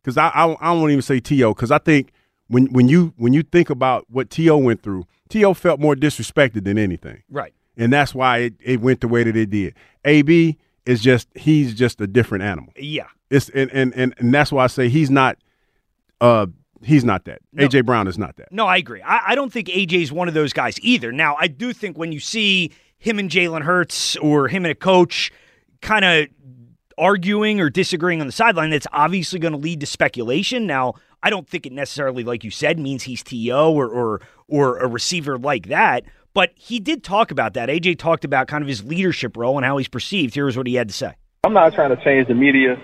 because 0.01 0.17
I, 0.17 0.27
I 0.29 0.45
I 0.59 0.71
won't 0.73 0.91
even 0.91 1.01
say 1.01 1.21
TO 1.21 1.49
because 1.53 1.71
I 1.71 1.77
think 1.77 2.11
when 2.47 2.65
when 2.73 2.89
you 2.89 3.13
when 3.15 3.31
you 3.31 3.43
think 3.43 3.69
about 3.69 4.05
what 4.09 4.29
TO 4.29 4.57
went 4.57 4.81
through, 4.83 5.05
TO 5.29 5.53
felt 5.53 5.79
more 5.79 5.95
disrespected 5.95 6.65
than 6.65 6.77
anything, 6.77 7.23
Right. 7.29 7.53
and 7.77 7.93
that's 7.93 8.13
why 8.13 8.39
it, 8.39 8.53
it 8.61 8.81
went 8.81 8.99
the 9.01 9.07
way 9.07 9.23
that 9.23 9.37
it 9.37 9.49
did. 9.49 9.73
AB 10.03 10.57
is 10.85 11.01
just 11.01 11.27
he's 11.35 11.73
just 11.73 11.99
a 12.01 12.07
different 12.07 12.43
animal. 12.43 12.73
Yeah. 12.77 13.07
It's 13.29 13.49
and 13.49 13.71
and 13.71 13.93
and, 13.95 14.13
and 14.17 14.33
that's 14.33 14.51
why 14.51 14.63
I 14.63 14.67
say 14.67 14.89
he's 14.89 15.09
not 15.09 15.37
uh 16.21 16.47
he's 16.83 17.03
not 17.03 17.25
that. 17.25 17.39
No. 17.51 17.67
AJ 17.67 17.85
Brown 17.85 18.07
is 18.07 18.17
not 18.17 18.37
that. 18.37 18.51
No, 18.51 18.67
I 18.67 18.77
agree. 18.77 19.01
I, 19.01 19.31
I 19.31 19.35
don't 19.35 19.51
think 19.51 19.67
AJ's 19.67 20.11
one 20.11 20.27
of 20.27 20.33
those 20.33 20.53
guys 20.53 20.79
either. 20.81 21.11
Now, 21.11 21.35
I 21.39 21.47
do 21.47 21.73
think 21.73 21.97
when 21.97 22.11
you 22.11 22.19
see 22.19 22.71
him 22.97 23.19
and 23.19 23.29
Jalen 23.29 23.63
Hurts 23.63 24.15
or 24.17 24.47
him 24.47 24.65
and 24.65 24.71
a 24.71 24.75
coach 24.75 25.31
kind 25.81 26.05
of 26.05 26.27
arguing 26.97 27.59
or 27.59 27.69
disagreeing 27.69 28.21
on 28.21 28.27
the 28.27 28.33
sideline, 28.33 28.69
that's 28.69 28.87
obviously 28.91 29.39
going 29.39 29.51
to 29.51 29.59
lead 29.59 29.79
to 29.81 29.85
speculation. 29.85 30.65
Now, 30.65 30.93
I 31.23 31.29
don't 31.29 31.47
think 31.47 31.65
it 31.65 31.73
necessarily, 31.73 32.23
like 32.23 32.43
you 32.43 32.51
said, 32.51 32.79
means 32.79 33.03
he's 33.03 33.23
TO 33.23 33.51
or 33.51 33.87
or 33.87 34.21
or 34.47 34.77
a 34.77 34.87
receiver 34.87 35.37
like 35.37 35.67
that. 35.67 36.03
But 36.35 36.51
he 36.55 36.81
did 36.81 37.01
talk 37.01 37.31
about 37.31 37.53
that. 37.53 37.69
AJ 37.69 37.97
talked 37.97 38.25
about 38.25 38.47
kind 38.49 38.61
of 38.61 38.67
his 38.67 38.83
leadership 38.83 39.37
role 39.37 39.55
and 39.57 39.65
how 39.65 39.77
he's 39.77 39.87
perceived. 39.87 40.35
Here's 40.35 40.57
what 40.57 40.67
he 40.67 40.75
had 40.75 40.89
to 40.89 40.93
say. 40.93 41.13
I'm 41.45 41.53
not 41.53 41.73
trying 41.73 41.95
to 41.95 42.03
change 42.03 42.27
the 42.27 42.35
media. 42.35 42.77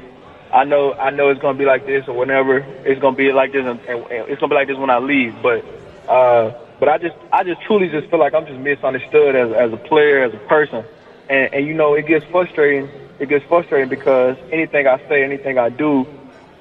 I 0.54 0.64
know 0.64 0.94
I 0.94 1.10
know 1.10 1.30
it's 1.30 1.42
gonna 1.42 1.58
be 1.58 1.66
like 1.66 1.86
this 1.86 2.08
or 2.08 2.16
whenever 2.16 2.60
it's 2.60 3.02
gonna 3.02 3.16
be 3.16 3.34
like 3.34 3.52
this 3.52 3.66
and, 3.66 3.80
and, 3.82 4.00
and 4.04 4.30
it's 4.30 4.40
gonna 4.40 4.52
be 4.52 4.56
like 4.56 4.70
this 4.70 4.78
when 4.78 4.90
I 4.90 5.00
leave. 5.00 5.36
But 5.44 5.66
uh, 6.08 6.54
but 6.80 6.88
I 6.88 6.98
just 6.98 7.16
I 7.34 7.44
just 7.44 7.62
truly 7.64 7.90
just 7.90 8.10
feel 8.10 8.20
like 8.20 8.34
I'm 8.34 8.46
just 8.46 8.60
misunderstood 8.60 9.36
as 9.36 9.52
as 9.52 9.74
a 9.74 9.78
player, 9.78 10.24
as 10.24 10.34
a 10.34 10.38
person. 10.48 10.86
And 11.30 11.54
and 11.54 11.68
you 11.68 11.74
know, 11.74 11.94
it 11.94 12.08
gets 12.08 12.26
frustrating. 12.28 12.90
It 13.20 13.28
gets 13.28 13.44
frustrating 13.46 13.90
because 13.90 14.38
anything 14.52 14.88
I 14.88 14.98
say, 15.10 15.26
anything 15.26 15.58
I 15.58 15.68
do, 15.68 16.08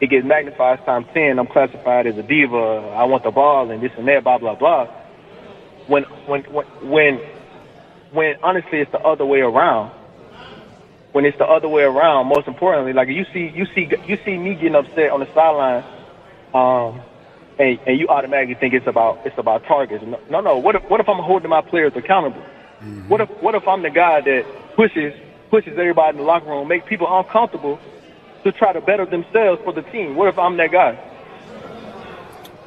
it 0.00 0.11
gets 0.11 0.26
magnified 0.26 0.85
times 0.85 1.06
ten. 1.14 1.38
I'm 1.38 1.47
classified 1.47 2.09
as 2.09 2.18
a 2.18 2.23
diva. 2.25 2.56
I 2.97 3.04
want 3.04 3.23
the 3.23 3.30
ball 3.30 3.70
and 3.70 3.80
this 3.80 3.92
and 3.97 4.09
that, 4.09 4.25
blah 4.25 4.38
blah 4.38 4.56
blah. 4.56 4.88
When 5.87 6.05
when 6.27 6.43
when 6.45 6.67
when 6.89 7.21
when 8.13 8.37
honestly 8.43 8.81
it's 8.81 8.93
the 8.93 9.01
other 9.01 9.25
way 9.27 9.41
around 9.41 9.93
when 11.13 11.25
it's 11.25 11.39
the 11.39 11.47
other 11.47 11.69
way 11.69 11.83
around. 11.83 12.27
Most 12.27 12.47
importantly, 12.47 12.93
like 12.93 13.09
you 13.09 13.25
see, 13.33 13.51
you 13.55 13.67
see, 13.75 13.91
you 14.07 14.19
see 14.25 14.37
me 14.37 14.55
getting 14.55 14.75
upset 14.75 15.11
on 15.11 15.21
the 15.21 15.27
sideline, 15.35 15.85
um, 16.55 17.01
and, 17.59 17.79
and 17.87 17.99
you 17.99 18.09
automatically 18.09 18.55
think 18.55 18.75
it's 18.75 18.87
about 18.87 19.21
it's 19.25 19.37
about 19.39 19.65
targets. 19.65 20.05
No, 20.05 20.21
no. 20.31 20.41
no. 20.41 20.59
What 20.59 20.77
if 20.77 20.83
what 20.89 21.01
if 21.01 21.09
I'm 21.09 21.19
holding 21.19 21.51
my 21.51 21.61
players 21.61 21.93
accountable? 21.97 22.43
What 23.09 23.21
if 23.21 23.29
what 23.43 23.55
if 23.55 23.67
I'm 23.69 23.83
the 23.83 23.91
guy 23.91 24.21
that 24.21 24.47
pushes 24.75 25.15
pushes 25.51 25.73
everybody 25.77 26.17
in 26.17 26.17
the 26.19 26.23
locker 26.23 26.47
room, 26.47 26.69
make 26.69 26.87
people 26.87 27.07
uncomfortable 27.11 27.79
to 28.45 28.53
try 28.53 28.73
to 28.73 28.81
better 28.81 29.05
themselves 29.05 29.61
for 29.65 29.73
the 29.73 29.83
team? 29.83 30.17
What 30.17 30.29
if 30.29 30.39
I'm 30.39 30.57
that 30.57 30.71
guy? 30.71 30.99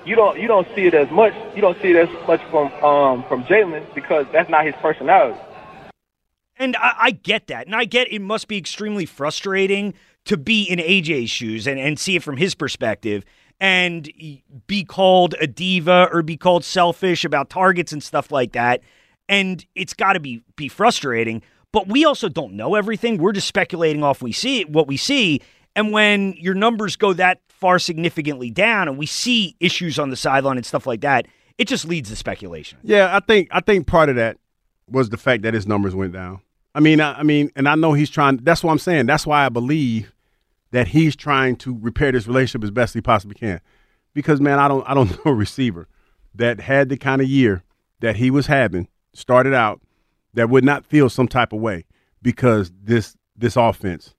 You 0.06 0.16
don't 0.16 0.38
you 0.38 0.48
don't 0.48 0.68
see 0.76 0.86
it 0.86 0.94
as 0.94 1.10
much. 1.12 1.34
You 1.56 1.62
don't 1.62 1.82
see 1.82 1.92
it 1.92 1.96
as 1.96 2.28
much 2.28 2.42
from 2.50 2.72
um, 2.84 3.24
from 3.28 3.44
Jalen 3.46 3.94
because 3.96 4.26
that's 4.34 4.50
not 4.50 4.66
his 4.66 4.76
personality. 4.82 5.40
And 6.58 6.76
I, 6.76 6.94
I 7.00 7.12
get 7.12 7.48
that. 7.48 7.66
And 7.66 7.76
I 7.76 7.86
get 7.86 8.12
it 8.12 8.22
must 8.22 8.48
be 8.48 8.58
extremely 8.58 9.06
frustrating 9.06 9.94
to 10.26 10.38
be 10.38 10.64
in 10.64 10.80
AJ's 10.80 11.30
shoes 11.30 11.68
and, 11.68 11.80
and 11.80 11.98
see 11.98 12.16
it 12.16 12.24
from 12.24 12.38
his 12.38 12.56
perspective 12.56 13.26
and 13.60 14.12
be 14.68 14.84
called 14.84 15.36
a 15.40 15.48
diva 15.48 16.10
or 16.12 16.22
be 16.22 16.38
called 16.38 16.66
selfish 16.66 17.24
about 17.24 17.50
targets 17.50 17.92
and 17.92 18.04
stuff 18.04 18.32
like 18.32 18.52
that. 18.54 18.82
And 19.30 19.66
it's 19.74 19.94
got 19.94 20.14
to 20.14 20.20
be 20.20 20.44
be 20.56 20.68
frustrating. 20.68 21.42
But 21.72 21.88
we 21.88 22.06
also 22.06 22.30
don't 22.30 22.54
know 22.54 22.76
everything. 22.76 23.18
We're 23.18 23.32
just 23.32 23.48
speculating 23.48 24.04
off 24.04 24.22
we 24.22 24.34
see 24.34 24.66
what 24.66 24.88
we 24.88 24.98
see. 24.98 25.42
And 25.76 25.92
when 25.92 26.34
your 26.34 26.54
numbers 26.54 26.96
go 26.96 27.14
that 27.14 27.40
far 27.64 27.80
significantly 27.80 28.52
down 28.52 28.90
and 28.90 28.98
we 28.98 29.06
see 29.06 29.56
issues 29.62 29.98
on 29.98 30.10
the 30.10 30.18
sideline 30.18 30.58
and 30.58 30.66
stuff 30.66 30.86
like 30.86 31.00
that, 31.00 31.26
it 31.58 31.66
just 31.66 31.86
leads 31.88 32.10
to 32.10 32.16
speculation. 32.18 32.78
Yeah, 32.84 33.16
I 33.16 33.22
think 33.22 33.48
I 33.52 33.62
think 33.62 33.88
part 33.88 34.10
of 34.10 34.18
that 34.18 34.38
was 34.90 35.10
the 35.12 35.16
fact 35.16 35.44
that 35.44 35.54
his 35.54 35.66
numbers 35.66 35.96
went 35.96 36.12
down. 36.12 36.42
I 36.76 36.82
mean, 36.82 37.00
I, 37.00 37.20
I 37.20 37.24
mean, 37.24 37.52
and 37.56 37.70
I 37.70 37.76
know 37.76 37.94
he's 37.94 38.10
trying. 38.10 38.36
That's 38.44 38.66
what 38.66 38.72
I'm 38.72 38.80
saying. 38.80 39.06
That's 39.06 39.26
why 39.26 39.46
I 39.46 39.50
believe 39.50 40.14
that 40.72 40.90
he's 40.90 41.16
trying 41.16 41.56
to 41.58 41.78
repair 41.80 42.12
this 42.12 42.28
relationship 42.28 42.66
as 42.66 42.72
best 42.72 42.96
he 42.96 43.00
possibly 43.00 43.36
can. 43.36 43.62
Because 44.14 44.42
man, 44.42 44.60
I 44.60 44.68
don't 44.68 44.84
I 44.86 44.94
don't 44.94 45.10
know 45.26 45.32
a 45.32 45.34
receiver 45.34 45.88
that 46.36 46.60
had 46.60 46.90
the 46.90 46.98
kind 46.98 47.22
of 47.22 47.30
year 47.30 47.64
that 48.02 48.18
he 48.18 48.30
was 48.30 48.48
having 48.48 48.90
started 49.14 49.54
out 49.54 49.80
that 50.34 50.50
would 50.50 50.66
not 50.66 50.86
feel 50.86 51.10
some 51.10 51.30
type 51.30 51.54
of 51.54 51.62
way 51.62 51.86
because 52.22 52.74
this 52.84 53.16
this 53.38 53.56
offense 53.56 54.16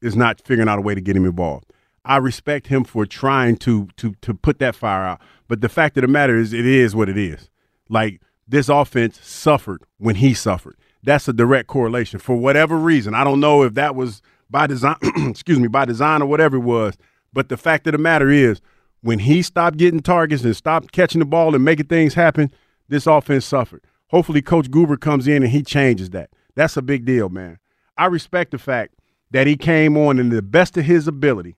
is 0.00 0.16
not 0.16 0.40
figuring 0.44 0.68
out 0.68 0.80
a 0.80 0.82
way 0.82 0.96
to 0.96 1.00
get 1.00 1.14
him 1.14 1.24
involved. 1.24 1.71
I 2.04 2.16
respect 2.16 2.66
him 2.66 2.84
for 2.84 3.06
trying 3.06 3.56
to 3.58 3.88
to 3.96 4.14
to 4.22 4.34
put 4.34 4.58
that 4.58 4.74
fire 4.74 5.04
out, 5.04 5.20
but 5.48 5.60
the 5.60 5.68
fact 5.68 5.96
of 5.96 6.02
the 6.02 6.08
matter 6.08 6.36
is, 6.36 6.52
it 6.52 6.66
is 6.66 6.94
what 6.94 7.08
it 7.08 7.16
is. 7.16 7.48
Like 7.88 8.20
this 8.46 8.68
offense 8.68 9.20
suffered 9.22 9.82
when 9.98 10.16
he 10.16 10.34
suffered. 10.34 10.76
That's 11.04 11.28
a 11.28 11.32
direct 11.32 11.68
correlation 11.68 12.18
for 12.18 12.36
whatever 12.36 12.76
reason. 12.76 13.14
I 13.14 13.24
don't 13.24 13.40
know 13.40 13.62
if 13.62 13.74
that 13.74 13.94
was 13.94 14.22
by 14.50 14.66
design, 14.66 14.96
excuse 15.16 15.58
me, 15.58 15.68
by 15.68 15.84
design 15.84 16.22
or 16.22 16.26
whatever 16.26 16.56
it 16.56 16.60
was. 16.60 16.96
But 17.32 17.48
the 17.48 17.56
fact 17.56 17.86
of 17.86 17.92
the 17.92 17.98
matter 17.98 18.28
is, 18.30 18.60
when 19.00 19.20
he 19.20 19.42
stopped 19.42 19.78
getting 19.78 20.00
targets 20.00 20.44
and 20.44 20.56
stopped 20.56 20.92
catching 20.92 21.20
the 21.20 21.24
ball 21.24 21.54
and 21.54 21.64
making 21.64 21.86
things 21.86 22.14
happen, 22.14 22.52
this 22.88 23.06
offense 23.06 23.44
suffered. 23.44 23.82
Hopefully, 24.08 24.42
Coach 24.42 24.70
Goober 24.70 24.96
comes 24.96 25.26
in 25.26 25.42
and 25.42 25.50
he 25.50 25.62
changes 25.62 26.10
that. 26.10 26.30
That's 26.54 26.76
a 26.76 26.82
big 26.82 27.04
deal, 27.04 27.30
man. 27.30 27.58
I 27.96 28.06
respect 28.06 28.50
the 28.50 28.58
fact 28.58 28.94
that 29.30 29.46
he 29.46 29.56
came 29.56 29.96
on 29.96 30.18
in 30.18 30.28
the 30.28 30.42
best 30.42 30.76
of 30.76 30.84
his 30.84 31.08
ability 31.08 31.56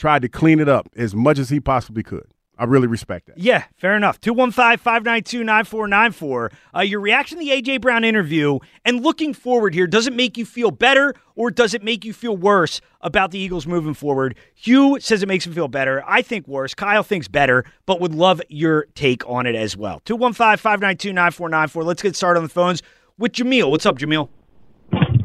tried 0.00 0.22
to 0.22 0.28
clean 0.28 0.58
it 0.60 0.68
up 0.68 0.88
as 0.96 1.14
much 1.14 1.38
as 1.38 1.50
he 1.50 1.60
possibly 1.60 2.02
could. 2.02 2.24
I 2.56 2.64
really 2.64 2.86
respect 2.86 3.26
that. 3.26 3.38
Yeah, 3.38 3.64
fair 3.76 3.94
enough. 3.96 4.20
215 4.20 4.78
592 4.78 5.44
9494. 5.44 6.50
Uh, 6.74 6.80
Your 6.80 7.00
reaction 7.00 7.38
to 7.38 7.44
the 7.44 7.52
A.J. 7.52 7.78
Brown 7.78 8.04
interview 8.04 8.58
and 8.84 9.02
looking 9.02 9.32
forward 9.32 9.72
here, 9.74 9.86
does 9.86 10.06
it 10.06 10.12
make 10.14 10.36
you 10.36 10.44
feel 10.44 10.70
better 10.70 11.14
or 11.36 11.50
does 11.50 11.72
it 11.72 11.82
make 11.82 12.04
you 12.04 12.12
feel 12.12 12.36
worse 12.36 12.80
about 13.00 13.30
the 13.30 13.38
Eagles 13.38 13.66
moving 13.66 13.94
forward? 13.94 14.36
Hugh 14.54 14.98
says 15.00 15.22
it 15.22 15.26
makes 15.26 15.46
him 15.46 15.54
feel 15.54 15.68
better. 15.68 16.02
I 16.06 16.20
think 16.22 16.46
worse. 16.48 16.74
Kyle 16.74 17.02
thinks 17.02 17.28
better, 17.28 17.64
but 17.86 18.00
would 18.00 18.14
love 18.14 18.42
your 18.48 18.86
take 18.94 19.26
on 19.28 19.46
it 19.46 19.54
as 19.54 19.74
well. 19.76 20.00
215 20.04 20.58
592 20.58 21.12
9494. 21.14 21.84
Let's 21.84 22.02
get 22.02 22.16
started 22.16 22.40
on 22.40 22.44
the 22.44 22.50
phones 22.50 22.82
with 23.16 23.32
Jameel. 23.32 23.70
What's 23.70 23.86
up, 23.86 23.98
Jameel? 23.98 24.28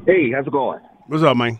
Hey, 0.05 0.31
how's 0.31 0.47
it 0.47 0.51
going? 0.51 0.79
What's 1.07 1.23
up, 1.23 1.35
man? 1.35 1.59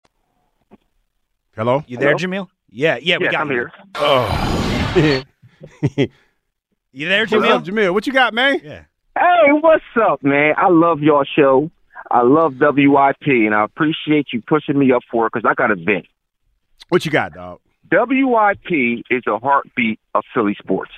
Hello? 1.55 1.83
You 1.87 1.97
there, 1.97 2.15
Jamil? 2.15 2.47
Yeah, 2.69 2.97
yeah, 3.01 3.17
we 3.17 3.25
Yes, 3.25 3.31
got 3.33 3.41
I'm 3.41 3.49
you. 3.51 3.53
here. 3.53 3.71
Oh. 3.95 5.25
You 6.93 7.07
there, 7.07 7.21
What's 7.21 7.31
up, 7.33 7.63
Jamil? 7.63 7.65
Jamil? 7.65 7.93
What 7.93 8.05
you 8.05 8.11
got, 8.11 8.33
man? 8.33 8.59
Yeah. 8.61 8.83
Hey, 9.17 9.51
what's 9.61 9.83
up, 9.95 10.21
man? 10.23 10.55
I 10.57 10.67
love 10.69 10.99
your 10.99 11.25
show. 11.25 11.71
I 12.09 12.21
love 12.23 12.55
WIP, 12.59 13.27
and 13.27 13.55
I 13.55 13.63
appreciate 13.63 14.27
you 14.33 14.41
pushing 14.45 14.77
me 14.77 14.91
up 14.91 15.01
for 15.09 15.25
it 15.27 15.31
because 15.33 15.49
I 15.49 15.53
got 15.53 15.71
a 15.71 15.75
vent. 15.75 16.05
What 16.89 17.05
you 17.05 17.11
got, 17.11 17.33
dog? 17.33 17.61
WIP 17.89 19.05
is 19.09 19.23
the 19.25 19.39
heartbeat 19.41 19.99
of 20.13 20.25
Philly 20.33 20.55
sports. 20.59 20.91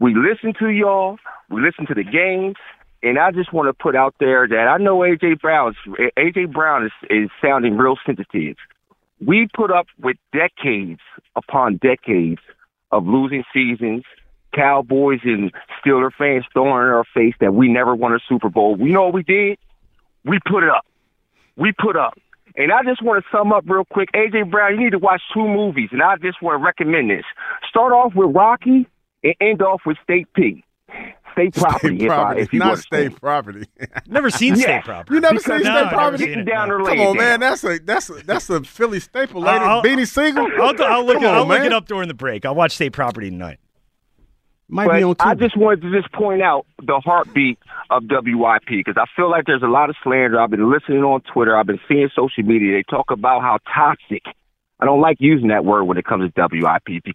We 0.00 0.14
listen 0.16 0.52
to 0.58 0.70
y'all. 0.70 1.18
We 1.48 1.60
listen 1.62 1.86
to 1.86 1.94
the 1.94 2.02
games. 2.04 2.56
And 3.04 3.18
I 3.20 3.30
just 3.30 3.52
want 3.52 3.68
to 3.68 3.72
put 3.72 3.94
out 3.94 4.16
there 4.18 4.48
that 4.48 4.66
I 4.68 4.78
know 4.78 4.98
AJ 4.98 5.40
Brown 5.40 5.76
is, 5.86 6.10
AJ 6.18 6.52
Brown 6.52 6.86
is, 6.86 6.92
is 7.08 7.30
sounding 7.40 7.76
real 7.76 7.96
sensitive. 8.04 8.56
We 9.24 9.48
put 9.54 9.70
up 9.70 9.86
with 10.00 10.16
decades 10.32 11.00
upon 11.36 11.76
decades 11.76 12.40
of 12.90 13.06
losing 13.06 13.44
seasons, 13.52 14.04
Cowboys 14.54 15.20
and 15.24 15.52
Steeler 15.80 16.10
fans 16.16 16.44
throwing 16.52 16.70
in 16.70 16.92
our 16.92 17.04
face 17.14 17.34
that 17.40 17.54
we 17.54 17.68
never 17.68 17.94
won 17.94 18.12
a 18.12 18.18
Super 18.28 18.50
Bowl. 18.50 18.74
We 18.74 18.92
know 18.92 19.04
what 19.04 19.14
we 19.14 19.22
did? 19.22 19.58
We 20.24 20.38
put 20.46 20.62
it 20.62 20.70
up. 20.70 20.86
We 21.56 21.72
put 21.72 21.96
up. 21.96 22.18
And 22.56 22.70
I 22.70 22.82
just 22.82 23.02
want 23.02 23.24
to 23.24 23.30
sum 23.30 23.52
up 23.52 23.64
real 23.66 23.84
quick. 23.84 24.10
AJ 24.12 24.50
Brown, 24.50 24.74
you 24.74 24.84
need 24.84 24.90
to 24.90 24.98
watch 24.98 25.22
two 25.32 25.46
movies, 25.46 25.88
and 25.92 26.02
I 26.02 26.16
just 26.16 26.42
want 26.42 26.60
to 26.60 26.64
recommend 26.64 27.10
this. 27.10 27.24
Start 27.68 27.92
off 27.92 28.14
with 28.14 28.34
Rocky 28.34 28.86
and 29.24 29.34
end 29.40 29.62
off 29.62 29.82
with 29.86 29.96
State 30.02 30.28
P. 30.34 30.62
State 31.32 31.54
property, 31.54 31.96
State 31.96 32.06
if, 32.06 32.10
I, 32.12 32.34
if 32.36 32.52
you 32.52 32.58
not 32.58 32.68
understand. 32.72 33.10
state 33.12 33.20
property. 33.20 33.66
Never 34.06 34.30
seen 34.30 34.54
Yeah. 34.56 34.62
state 34.62 34.84
property. 34.84 35.14
You 35.14 35.20
never 35.20 35.34
Because 35.34 35.62
seen 35.62 35.72
No, 35.72 35.80
state 35.80 35.92
property? 35.92 36.24
seen 36.24 36.38
it. 36.40 36.44
down 36.44 36.68
no. 36.68 36.74
or 36.74 36.78
Come 36.84 37.00
on, 37.00 37.06
down. 37.06 37.16
man. 37.16 37.40
That's 37.40 37.64
a 37.64 37.78
that's 37.78 38.10
a, 38.10 38.14
that's 38.24 38.50
a 38.50 38.62
Philly 38.64 39.00
staple, 39.00 39.40
lady. 39.40 39.58
I'll- 39.58 39.82
Beanie 39.82 40.06
Sigel. 40.06 40.46
I'll, 40.60 40.82
I'll 40.84 41.04
look, 41.06 41.14
Come 41.16 41.24
it, 41.24 41.26
on, 41.28 41.34
I'll 41.34 41.46
look 41.46 41.62
it 41.62 41.72
up 41.72 41.86
during 41.86 42.08
the 42.08 42.14
break. 42.14 42.44
I'll 42.44 42.54
watch 42.54 42.72
state 42.74 42.92
property 42.92 43.30
tonight. 43.30 43.58
Might 44.68 44.86
But 44.86 44.96
be 44.98 45.02
on 45.02 45.14
Too. 45.16 45.24
I 45.26 45.34
just 45.34 45.56
wanted 45.56 45.82
to 45.82 45.90
just 46.00 46.10
point 46.12 46.40
out 46.40 46.64
the 46.82 46.98
heartbeat 47.04 47.58
of 47.90 48.04
WIP 48.08 48.62
because 48.68 48.94
I 48.96 49.04
feel 49.14 49.30
like 49.30 49.44
there's 49.44 49.62
a 49.62 49.66
lot 49.66 49.90
of 49.90 49.96
slander. 50.02 50.40
I've 50.40 50.50
been 50.50 50.70
listening 50.72 51.02
on 51.04 51.20
Twitter. 51.32 51.54
I've 51.56 51.66
been 51.66 51.80
seeing 51.88 52.08
social 52.16 52.42
media. 52.42 52.72
They 52.76 52.82
talk 52.84 53.10
about 53.10 53.42
how 53.42 53.58
toxic. 53.74 54.22
I 54.80 54.86
don't 54.86 55.00
like 55.02 55.18
using 55.20 55.48
that 55.48 55.64
word 55.64 55.84
when 55.84 55.98
it 55.98 56.04
comes 56.06 56.32
to 56.32 56.48
WIP. 56.50 57.14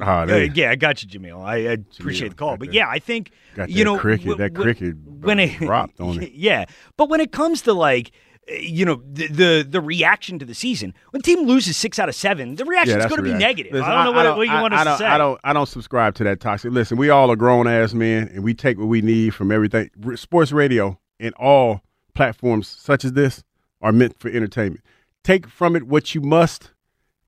Ah, 0.00 0.22
Uh, 0.22 0.36
yeah, 0.54 0.70
I 0.70 0.74
got 0.76 1.02
you, 1.02 1.08
Jamil. 1.08 1.42
I, 1.44 1.56
I 1.56 1.72
appreciate 1.98 2.28
the 2.30 2.34
call, 2.34 2.56
but 2.56 2.66
there. 2.68 2.74
yeah, 2.76 2.88
I 2.88 2.98
think 2.98 3.30
you 3.56 3.66
that 3.66 3.84
know 3.84 3.98
cricket- 3.98 4.26
w- 4.26 4.36
that 4.38 4.54
cricket 4.54 4.96
when 5.06 5.38
it 5.38 5.58
dropped 5.58 6.00
on 6.00 6.22
it. 6.22 6.32
Yeah, 6.34 6.66
but 6.96 7.08
when 7.08 7.20
it 7.20 7.32
comes 7.32 7.62
to 7.62 7.72
like 7.72 8.12
you 8.60 8.84
know 8.84 9.00
the, 9.10 9.28
the 9.28 9.66
the 9.70 9.80
reaction 9.80 10.38
to 10.40 10.44
the 10.44 10.54
season, 10.54 10.92
when 11.10 11.22
team 11.22 11.46
loses 11.46 11.76
six 11.76 11.98
out 11.98 12.08
of 12.08 12.14
seven, 12.14 12.56
the 12.56 12.64
reaction 12.64 12.98
is 12.98 13.06
going 13.06 13.18
to 13.18 13.22
be 13.22 13.32
negative. 13.32 13.72
Listen, 13.72 13.88
I 13.90 14.04
don't 14.04 14.14
know 14.14 14.24
what, 14.24 14.36
what 14.36 14.46
you 14.48 14.52
I- 14.52 14.60
want 14.60 14.74
I 14.74 14.78
us 14.78 14.84
don't, 14.84 14.92
to 14.94 14.98
say. 14.98 15.06
I 15.06 15.16
don't. 15.18 15.40
I 15.44 15.52
don't 15.52 15.68
subscribe 15.68 16.14
to 16.16 16.24
that 16.24 16.40
toxic. 16.40 16.72
Listen, 16.72 16.98
we 16.98 17.08
all 17.08 17.30
are 17.30 17.36
grown 17.36 17.66
ass 17.66 17.94
men, 17.94 18.28
and 18.34 18.42
we 18.44 18.52
take 18.52 18.78
what 18.78 18.88
we 18.88 19.00
need 19.00 19.34
from 19.34 19.50
everything. 19.52 19.90
Sports 20.16 20.52
radio 20.52 20.98
and 21.20 21.32
all 21.36 21.82
platforms 22.14 22.68
such 22.68 23.04
as 23.04 23.12
this 23.14 23.42
are 23.80 23.92
meant 23.92 24.18
for 24.18 24.28
entertainment. 24.28 24.84
Take 25.24 25.46
from 25.48 25.76
it 25.76 25.84
what 25.84 26.14
you 26.14 26.20
must, 26.20 26.72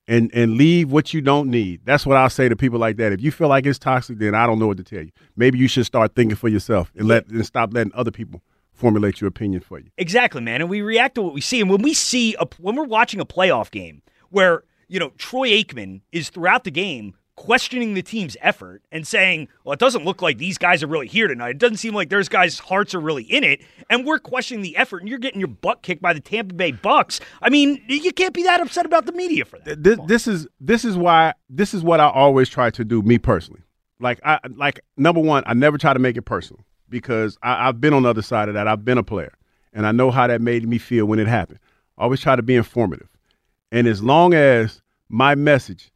and 0.07 0.31
and 0.35 0.57
leave 0.57 0.91
what 0.91 1.15
you 1.15 1.21
don't 1.21 1.51
need. 1.51 1.81
That's 1.85 2.07
what 2.07 2.17
I'll 2.17 2.31
say 2.31 2.49
to 2.49 2.57
people 2.57 2.79
like 2.79 2.97
that. 2.97 3.13
If 3.13 3.21
you 3.21 3.31
feel 3.31 3.49
like 3.49 3.67
it's 3.67 3.79
toxic, 3.79 4.19
then 4.19 4.35
I 4.35 4.47
don't 4.47 4.59
know 4.59 4.67
what 4.67 4.77
to 4.79 4.85
tell 4.85 5.03
you. 5.03 5.11
Maybe 5.37 5.59
you 5.59 5.69
should 5.69 5.87
start 5.87 6.15
thinking 6.15 6.37
for 6.37 6.49
yourself 6.49 6.93
and 6.97 7.09
let 7.09 7.27
and 7.29 7.45
stop 7.45 7.73
letting 7.73 7.93
other 7.95 8.11
people 8.11 8.43
formulate 8.73 9.21
your 9.21 9.29
opinion 9.29 9.61
for 9.61 9.79
you. 9.79 9.91
Exactly, 9.97 10.41
man. 10.41 10.61
And 10.61 10.69
we 10.69 10.83
react 10.83 11.15
to 11.15 11.23
what 11.23 11.33
we 11.33 11.41
see. 11.41 11.61
And 11.61 11.71
when 11.71 11.83
we 11.83 11.95
see 11.95 12.35
a, 12.39 12.47
when 12.59 12.77
we're 12.77 12.85
watching 12.85 13.21
a 13.21 13.25
playoff 13.25 13.71
game 13.71 14.03
where 14.31 14.65
you 14.89 14.99
know 14.99 15.11
Troy 15.17 15.49
Aikman 15.51 16.03
is 16.13 16.31
throughout 16.31 16.65
the 16.65 16.71
game 16.71 17.15
questioning 17.37 17.95
the 17.95 18.03
team's 18.03 18.37
effort 18.41 18.83
and 18.93 19.07
saying, 19.07 19.49
"Well, 19.65 19.73
it 19.73 19.79
doesn't 19.79 20.05
look 20.05 20.23
like 20.23 20.39
these 20.39 20.59
guys 20.59 20.83
are 20.83 20.87
really 20.87 21.09
here 21.09 21.29
tonight. 21.29 21.51
It 21.51 21.59
doesn't 21.59 21.79
seem 21.79 21.95
like 21.95 22.09
those 22.09 22.29
guys' 22.29 22.59
hearts 22.59 22.95
are 22.95 23.01
really 23.01 23.25
in 23.25 23.45
it." 23.45 23.63
And 23.91 24.07
we're 24.07 24.19
questioning 24.19 24.63
the 24.63 24.77
effort, 24.77 24.99
and 24.99 25.09
you're 25.09 25.19
getting 25.19 25.41
your 25.41 25.49
butt 25.49 25.83
kicked 25.83 26.03
by 26.03 26.13
the 26.13 26.21
Tampa 26.21 26.55
Bay 26.55 26.73
Bucks. 26.73 27.21
I 27.43 27.51
mean, 27.51 27.83
you 27.89 28.13
can't 28.13 28.35
be 28.35 28.43
that 28.45 28.61
upset 28.61 28.87
about 28.87 29.07
the 29.07 29.13
media 29.13 29.45
for 29.45 29.59
that. 29.61 29.83
this, 29.83 29.99
this 30.07 30.27
is 30.27 30.47
this 30.61 30.85
is 30.85 30.97
why 30.97 31.35
this 31.49 31.75
is 31.75 31.83
what 31.83 32.01
I 32.01 32.09
always 32.09 32.49
try 32.49 32.71
to 32.71 32.85
do, 32.85 33.03
me 33.03 33.19
personally. 33.19 33.63
Like 34.01 34.21
I 34.25 34.39
like 34.57 34.81
number 34.97 35.21
one, 35.21 35.43
I 35.47 35.55
never 35.55 35.79
try 35.79 35.93
to 35.93 35.99
make 35.99 36.17
it 36.17 36.23
personal 36.23 36.65
because 36.89 37.37
I, 37.43 37.69
I've 37.69 37.81
been 37.81 37.95
on 37.95 38.05
the 38.05 38.11
other 38.11 38.23
side 38.23 38.49
of 38.49 38.55
that. 38.55 38.69
I've 38.69 38.85
been 38.85 38.99
a 38.99 39.03
player, 39.03 39.33
and 39.73 39.87
I 39.87 39.93
know 39.93 40.11
how 40.11 40.27
that 40.27 40.41
made 40.41 40.69
me 40.69 40.79
feel 40.79 41.07
when 41.07 41.19
it 41.19 41.27
happened. 41.27 41.59
I 41.99 42.03
always 42.05 42.21
try 42.21 42.37
to 42.37 42.43
be 42.43 42.55
informative, 42.55 43.09
and 43.73 43.87
as 43.87 44.03
long 44.03 44.35
as 44.35 44.83
my 45.09 45.35
message 45.35 45.93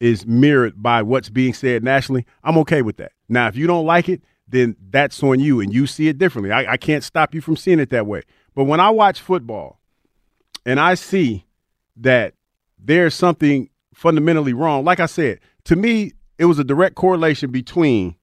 is 0.00 0.26
mirrored 0.26 0.82
by 0.82 1.02
what's 1.02 1.28
being 1.28 1.54
said 1.54 1.82
nationally, 1.82 2.26
I'm 2.44 2.58
okay 2.58 2.82
with 2.82 2.98
that. 2.98 3.12
Now, 3.28 3.48
if 3.48 3.56
you 3.56 3.66
don't 3.66 3.86
like 3.86 4.08
it, 4.08 4.22
then 4.48 4.76
that's 4.90 5.22
on 5.22 5.40
you, 5.40 5.60
and 5.60 5.72
you 5.72 5.86
see 5.86 6.08
it 6.08 6.18
differently. 6.18 6.52
I, 6.52 6.72
I 6.72 6.76
can't 6.76 7.02
stop 7.02 7.34
you 7.34 7.40
from 7.40 7.56
seeing 7.56 7.80
it 7.80 7.90
that 7.90 8.06
way. 8.06 8.22
But 8.54 8.64
when 8.64 8.80
I 8.80 8.90
watch 8.90 9.20
football, 9.20 9.80
and 10.64 10.78
I 10.78 10.94
see 10.94 11.46
that 11.96 12.34
there's 12.78 13.14
something 13.14 13.70
fundamentally 13.94 14.52
wrong. 14.52 14.84
Like 14.84 15.00
I 15.00 15.06
said, 15.06 15.40
to 15.64 15.76
me, 15.76 16.12
it 16.38 16.44
was 16.44 16.58
a 16.58 16.64
direct 16.64 16.94
correlation 16.94 17.50
between 17.50 18.16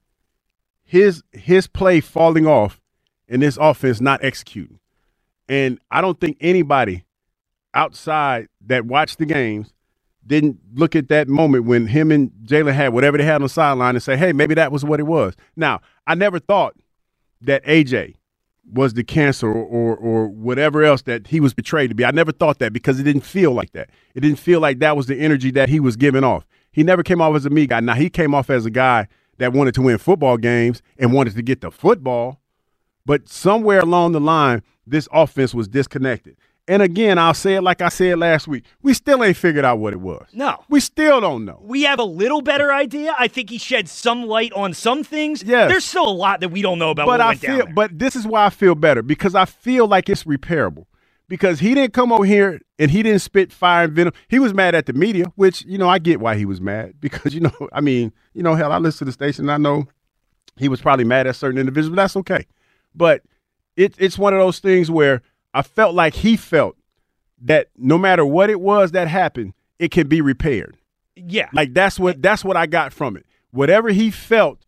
his 0.84 1.22
his 1.32 1.66
play 1.66 2.00
falling 2.00 2.46
off 2.46 2.80
and 3.28 3.42
this 3.42 3.56
offense 3.56 4.00
not 4.00 4.22
executing. 4.22 4.78
And 5.48 5.78
I 5.90 6.00
don't 6.00 6.20
think 6.20 6.36
anybody 6.40 7.04
outside 7.74 8.48
that 8.66 8.86
watched 8.86 9.18
the 9.18 9.26
games 9.26 9.73
didn't 10.26 10.58
look 10.74 10.96
at 10.96 11.08
that 11.08 11.28
moment 11.28 11.64
when 11.64 11.86
him 11.86 12.10
and 12.10 12.30
Jalen 12.44 12.72
had 12.74 12.92
whatever 12.92 13.18
they 13.18 13.24
had 13.24 13.36
on 13.36 13.42
the 13.42 13.48
sideline 13.48 13.94
and 13.94 14.02
say, 14.02 14.16
hey, 14.16 14.32
maybe 14.32 14.54
that 14.54 14.72
was 14.72 14.84
what 14.84 15.00
it 15.00 15.04
was. 15.04 15.34
Now, 15.56 15.80
I 16.06 16.14
never 16.14 16.38
thought 16.38 16.74
that 17.42 17.64
AJ 17.64 18.14
was 18.72 18.94
the 18.94 19.04
cancer 19.04 19.46
or, 19.46 19.64
or 19.64 19.96
or 19.96 20.28
whatever 20.28 20.82
else 20.82 21.02
that 21.02 21.26
he 21.26 21.40
was 21.40 21.52
betrayed 21.52 21.90
to 21.90 21.94
be. 21.94 22.04
I 22.04 22.10
never 22.10 22.32
thought 22.32 22.58
that 22.60 22.72
because 22.72 22.98
it 22.98 23.02
didn't 23.02 23.22
feel 23.22 23.52
like 23.52 23.72
that. 23.72 23.90
It 24.14 24.20
didn't 24.20 24.38
feel 24.38 24.60
like 24.60 24.78
that 24.78 24.96
was 24.96 25.06
the 25.06 25.16
energy 25.16 25.50
that 25.52 25.68
he 25.68 25.80
was 25.80 25.96
giving 25.96 26.24
off. 26.24 26.46
He 26.72 26.82
never 26.82 27.02
came 27.02 27.20
off 27.20 27.36
as 27.36 27.44
a 27.44 27.50
me 27.50 27.66
guy. 27.66 27.80
Now 27.80 27.94
he 27.94 28.08
came 28.08 28.34
off 28.34 28.50
as 28.50 28.64
a 28.64 28.70
guy 28.70 29.08
that 29.38 29.52
wanted 29.52 29.74
to 29.74 29.82
win 29.82 29.98
football 29.98 30.36
games 30.36 30.82
and 30.98 31.12
wanted 31.12 31.34
to 31.34 31.42
get 31.42 31.60
the 31.60 31.70
football, 31.70 32.40
but 33.04 33.28
somewhere 33.28 33.80
along 33.80 34.12
the 34.12 34.20
line, 34.20 34.62
this 34.86 35.08
offense 35.12 35.54
was 35.54 35.68
disconnected. 35.68 36.36
And 36.66 36.80
again, 36.82 37.18
I'll 37.18 37.34
say 37.34 37.54
it 37.54 37.62
like 37.62 37.82
I 37.82 37.90
said 37.90 38.18
last 38.18 38.48
week. 38.48 38.64
We 38.80 38.94
still 38.94 39.22
ain't 39.22 39.36
figured 39.36 39.66
out 39.66 39.78
what 39.78 39.92
it 39.92 40.00
was. 40.00 40.26
No. 40.32 40.64
We 40.70 40.80
still 40.80 41.20
don't 41.20 41.44
know. 41.44 41.60
We 41.62 41.82
have 41.82 41.98
a 41.98 42.04
little 42.04 42.40
better 42.40 42.72
idea. 42.72 43.14
I 43.18 43.28
think 43.28 43.50
he 43.50 43.58
shed 43.58 43.86
some 43.88 44.24
light 44.24 44.52
on 44.54 44.72
some 44.72 45.04
things. 45.04 45.42
Yes. 45.42 45.70
There's 45.70 45.84
still 45.84 46.08
a 46.08 46.12
lot 46.12 46.40
that 46.40 46.48
we 46.48 46.62
don't 46.62 46.78
know 46.78 46.90
about 46.90 47.04
but 47.04 47.12
what 47.12 47.20
I 47.20 47.28
went 47.28 47.40
down 47.42 47.56
feel, 47.56 47.66
but 47.74 47.98
this 47.98 48.16
is 48.16 48.26
why 48.26 48.46
I 48.46 48.50
feel 48.50 48.74
better 48.74 49.02
because 49.02 49.34
I 49.34 49.44
feel 49.44 49.86
like 49.86 50.08
it's 50.08 50.24
repairable. 50.24 50.86
Because 51.26 51.58
he 51.58 51.74
didn't 51.74 51.94
come 51.94 52.12
over 52.12 52.24
here 52.24 52.60
and 52.78 52.90
he 52.90 53.02
didn't 53.02 53.20
spit 53.20 53.50
fire 53.50 53.84
and 53.84 53.94
venom. 53.94 54.12
He 54.28 54.38
was 54.38 54.52
mad 54.52 54.74
at 54.74 54.84
the 54.84 54.92
media, 54.92 55.32
which 55.36 55.64
you 55.64 55.78
know 55.78 55.88
I 55.88 55.98
get 55.98 56.20
why 56.20 56.36
he 56.36 56.44
was 56.44 56.60
mad 56.60 56.94
because 57.00 57.34
you 57.34 57.40
know 57.40 57.68
I 57.72 57.80
mean 57.80 58.12
you 58.34 58.42
know 58.42 58.54
hell 58.54 58.72
I 58.72 58.78
listen 58.78 58.98
to 58.98 59.04
the 59.06 59.12
station 59.12 59.44
and 59.44 59.52
I 59.52 59.56
know 59.56 59.86
he 60.56 60.68
was 60.68 60.80
probably 60.80 61.04
mad 61.04 61.26
at 61.26 61.36
certain 61.36 61.58
individuals, 61.58 61.96
but 61.96 62.02
that's 62.02 62.16
okay. 62.16 62.46
But 62.94 63.22
it, 63.76 63.94
it's 63.98 64.18
one 64.18 64.34
of 64.34 64.38
those 64.38 64.60
things 64.60 64.90
where 64.90 65.22
I 65.54 65.62
felt 65.62 65.94
like 65.94 66.14
he 66.14 66.36
felt 66.36 66.76
that 67.42 67.68
no 67.76 67.96
matter 67.96 68.26
what 68.26 68.50
it 68.50 68.60
was 68.60 68.90
that 68.92 69.08
happened, 69.08 69.54
it 69.78 69.90
can 69.90 70.08
be 70.08 70.20
repaired. 70.20 70.76
Yeah. 71.16 71.48
Like 71.52 71.72
that's 71.72 71.98
what 71.98 72.20
that's 72.20 72.44
what 72.44 72.56
I 72.56 72.66
got 72.66 72.92
from 72.92 73.16
it. 73.16 73.24
Whatever 73.52 73.90
he 73.90 74.10
felt 74.10 74.66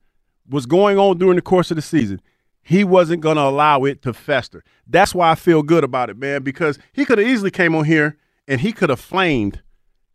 was 0.49 0.65
going 0.65 0.99
on 0.99 1.19
during 1.19 1.37
the 1.37 1.43
course 1.43 1.71
of 1.71 1.75
the 1.75 1.83
season, 1.83 2.21
he 2.63 2.85
wasn't 2.85 3.21
going 3.21 3.37
to 3.37 3.43
allow 3.43 3.85
it 3.85 4.03
to 4.03 4.13
fester. 4.13 4.63
That's 4.87 5.15
why 5.15 5.31
I 5.31 5.35
feel 5.35 5.63
good 5.63 5.85
about 5.85 6.11
it, 6.11 6.17
man, 6.17 6.43
because 6.43 6.79
he 6.93 7.05
could 7.05 7.19
have 7.19 7.27
easily 7.27 7.51
came 7.51 7.75
on 7.75 7.85
here 7.85 8.17
and 8.47 8.61
he 8.61 8.73
could 8.73 8.91
have 8.91 9.01
flamed 9.01 9.63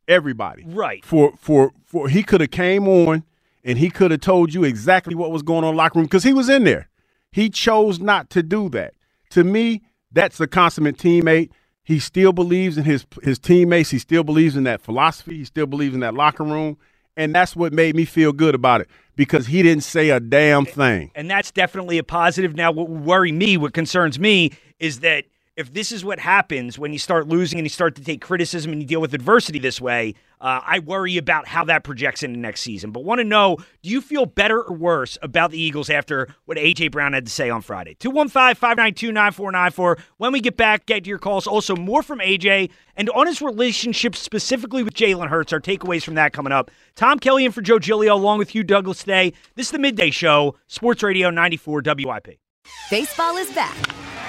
everybody. 0.08 0.64
Right. 0.66 1.04
For 1.04 1.34
for 1.38 1.74
for 1.86 2.08
he 2.08 2.24
could 2.24 2.42
have 2.42 2.52
came 2.52 2.88
on 2.88 3.24
and 3.64 3.78
he 3.78 3.90
could 3.90 4.12
have 4.12 4.22
told 4.22 4.54
you 4.54 4.64
exactly 4.64 5.16
what 5.16 5.32
was 5.32 5.44
going 5.44 5.64
on 5.64 5.72
in 5.72 5.76
the 5.76 5.78
locker 5.78 6.00
room 6.00 6.06
because 6.06 6.24
he 6.24 6.34
was 6.34 6.50
in 6.50 6.64
there. 6.64 6.90
He 7.32 7.50
chose 7.50 8.00
not 8.00 8.30
to 8.32 8.44
do 8.44 8.70
that. 8.70 8.94
To 9.32 9.44
me, 9.44 9.84
that's 10.12 10.38
the 10.38 10.48
consummate 10.48 10.98
teammate. 10.98 11.50
He 11.84 12.00
still 12.00 12.32
believes 12.34 12.78
in 12.78 12.84
his 12.84 13.06
his 13.24 13.40
teammates. 13.40 13.90
He 13.90 14.00
still 14.00 14.24
believes 14.24 14.56
in 14.56 14.64
that 14.64 14.82
philosophy. 14.82 15.38
He 15.38 15.46
still 15.46 15.66
believes 15.66 15.94
in 15.94 16.02
that 16.02 16.14
locker 16.14 16.44
room. 16.44 16.78
And 17.18 17.36
that's 17.36 17.56
what 17.56 17.74
made 17.74 17.96
me 17.96 18.06
feel 18.06 18.32
good 18.32 18.56
about 18.56 18.82
it 18.82 18.90
because 19.16 19.48
he 19.48 19.62
didn't 19.62 19.84
say 19.84 20.10
a 20.10 20.20
damn 20.20 20.66
thing. 20.66 21.12
And 21.14 21.30
that's 21.30 21.52
definitely 21.52 21.98
a 21.98 22.04
positive. 22.04 22.56
Now, 22.56 22.72
what 22.72 22.88
would 22.88 23.04
worry 23.04 23.32
me, 23.32 23.58
what 23.58 23.74
concerns 23.74 24.18
me, 24.18 24.52
is 24.80 25.02
that 25.02 25.26
if 25.58 25.74
this 25.74 25.92
is 25.92 26.06
what 26.06 26.20
happens 26.20 26.80
when 26.80 26.94
you 26.94 27.00
start 27.00 27.28
losing 27.28 27.60
and 27.60 27.66
you 27.66 27.70
start 27.70 27.96
to 27.96 28.04
take 28.04 28.22
criticism 28.22 28.72
and 28.72 28.82
you 28.82 28.88
deal 28.88 29.02
with 29.02 29.14
adversity 29.14 29.60
this 29.60 29.82
way, 29.82 30.16
uh, 30.40 30.62
I 30.66 30.80
worry 30.80 31.18
about 31.18 31.48
how 31.48 31.66
that 31.66 31.84
projects 31.84 32.24
into 32.24 32.40
next 32.40 32.62
season. 32.62 32.92
But 32.92 33.04
want 33.04 33.20
to 33.20 33.26
know 33.26 33.58
do 33.84 33.90
you 33.90 34.02
feel 34.02 34.26
better 34.26 34.62
or 34.62 34.74
worse 34.74 35.18
about 35.22 35.52
the 35.52 35.62
Eagles 35.62 35.90
after 35.90 36.34
what 36.46 36.58
A.J. 36.58 36.88
Brown 36.88 37.14
had 37.14 37.26
to 37.26 37.32
say 37.32 37.50
on 37.50 37.62
Friday? 37.62 37.96
215 37.96 38.56
592 38.56 39.12
9494. 39.12 39.98
When 40.18 40.32
we 40.32 40.40
get 40.40 40.58
back, 40.58 40.86
get 40.86 41.04
to 41.04 41.10
your 41.10 41.20
calls. 41.20 41.46
Also, 41.46 41.76
more 41.76 42.02
from 42.02 42.22
A.J. 42.22 42.70
and 42.96 43.10
on 43.12 43.28
his 43.28 43.42
relationship 43.42 44.16
specifically 44.16 44.84
with 44.84 44.94
Jalen 44.94 45.28
Hurts. 45.28 45.54
Our 45.54 45.60
takeaways 45.60 46.04
from 46.04 46.16
that 46.16 46.34
coming 46.34 46.54
up. 46.54 46.72
Tom 46.96 47.20
Kelly 47.20 47.46
and 47.46 47.54
for 47.54 47.62
Joe 47.62 47.78
Giglio 47.78 48.16
along 48.16 48.40
with 48.40 48.50
Hugh 48.50 48.64
Douglas 48.64 49.00
today. 49.00 49.34
This 49.56 49.68
is 49.68 49.72
the 49.72 49.80
Midday 49.80 50.12
Show, 50.12 50.56
Sports 50.68 51.04
Radio 51.04 51.30
94 51.30 51.84
WIP. 51.86 52.40
Baseball 52.90 53.38
is 53.38 53.52
back, 53.54 53.76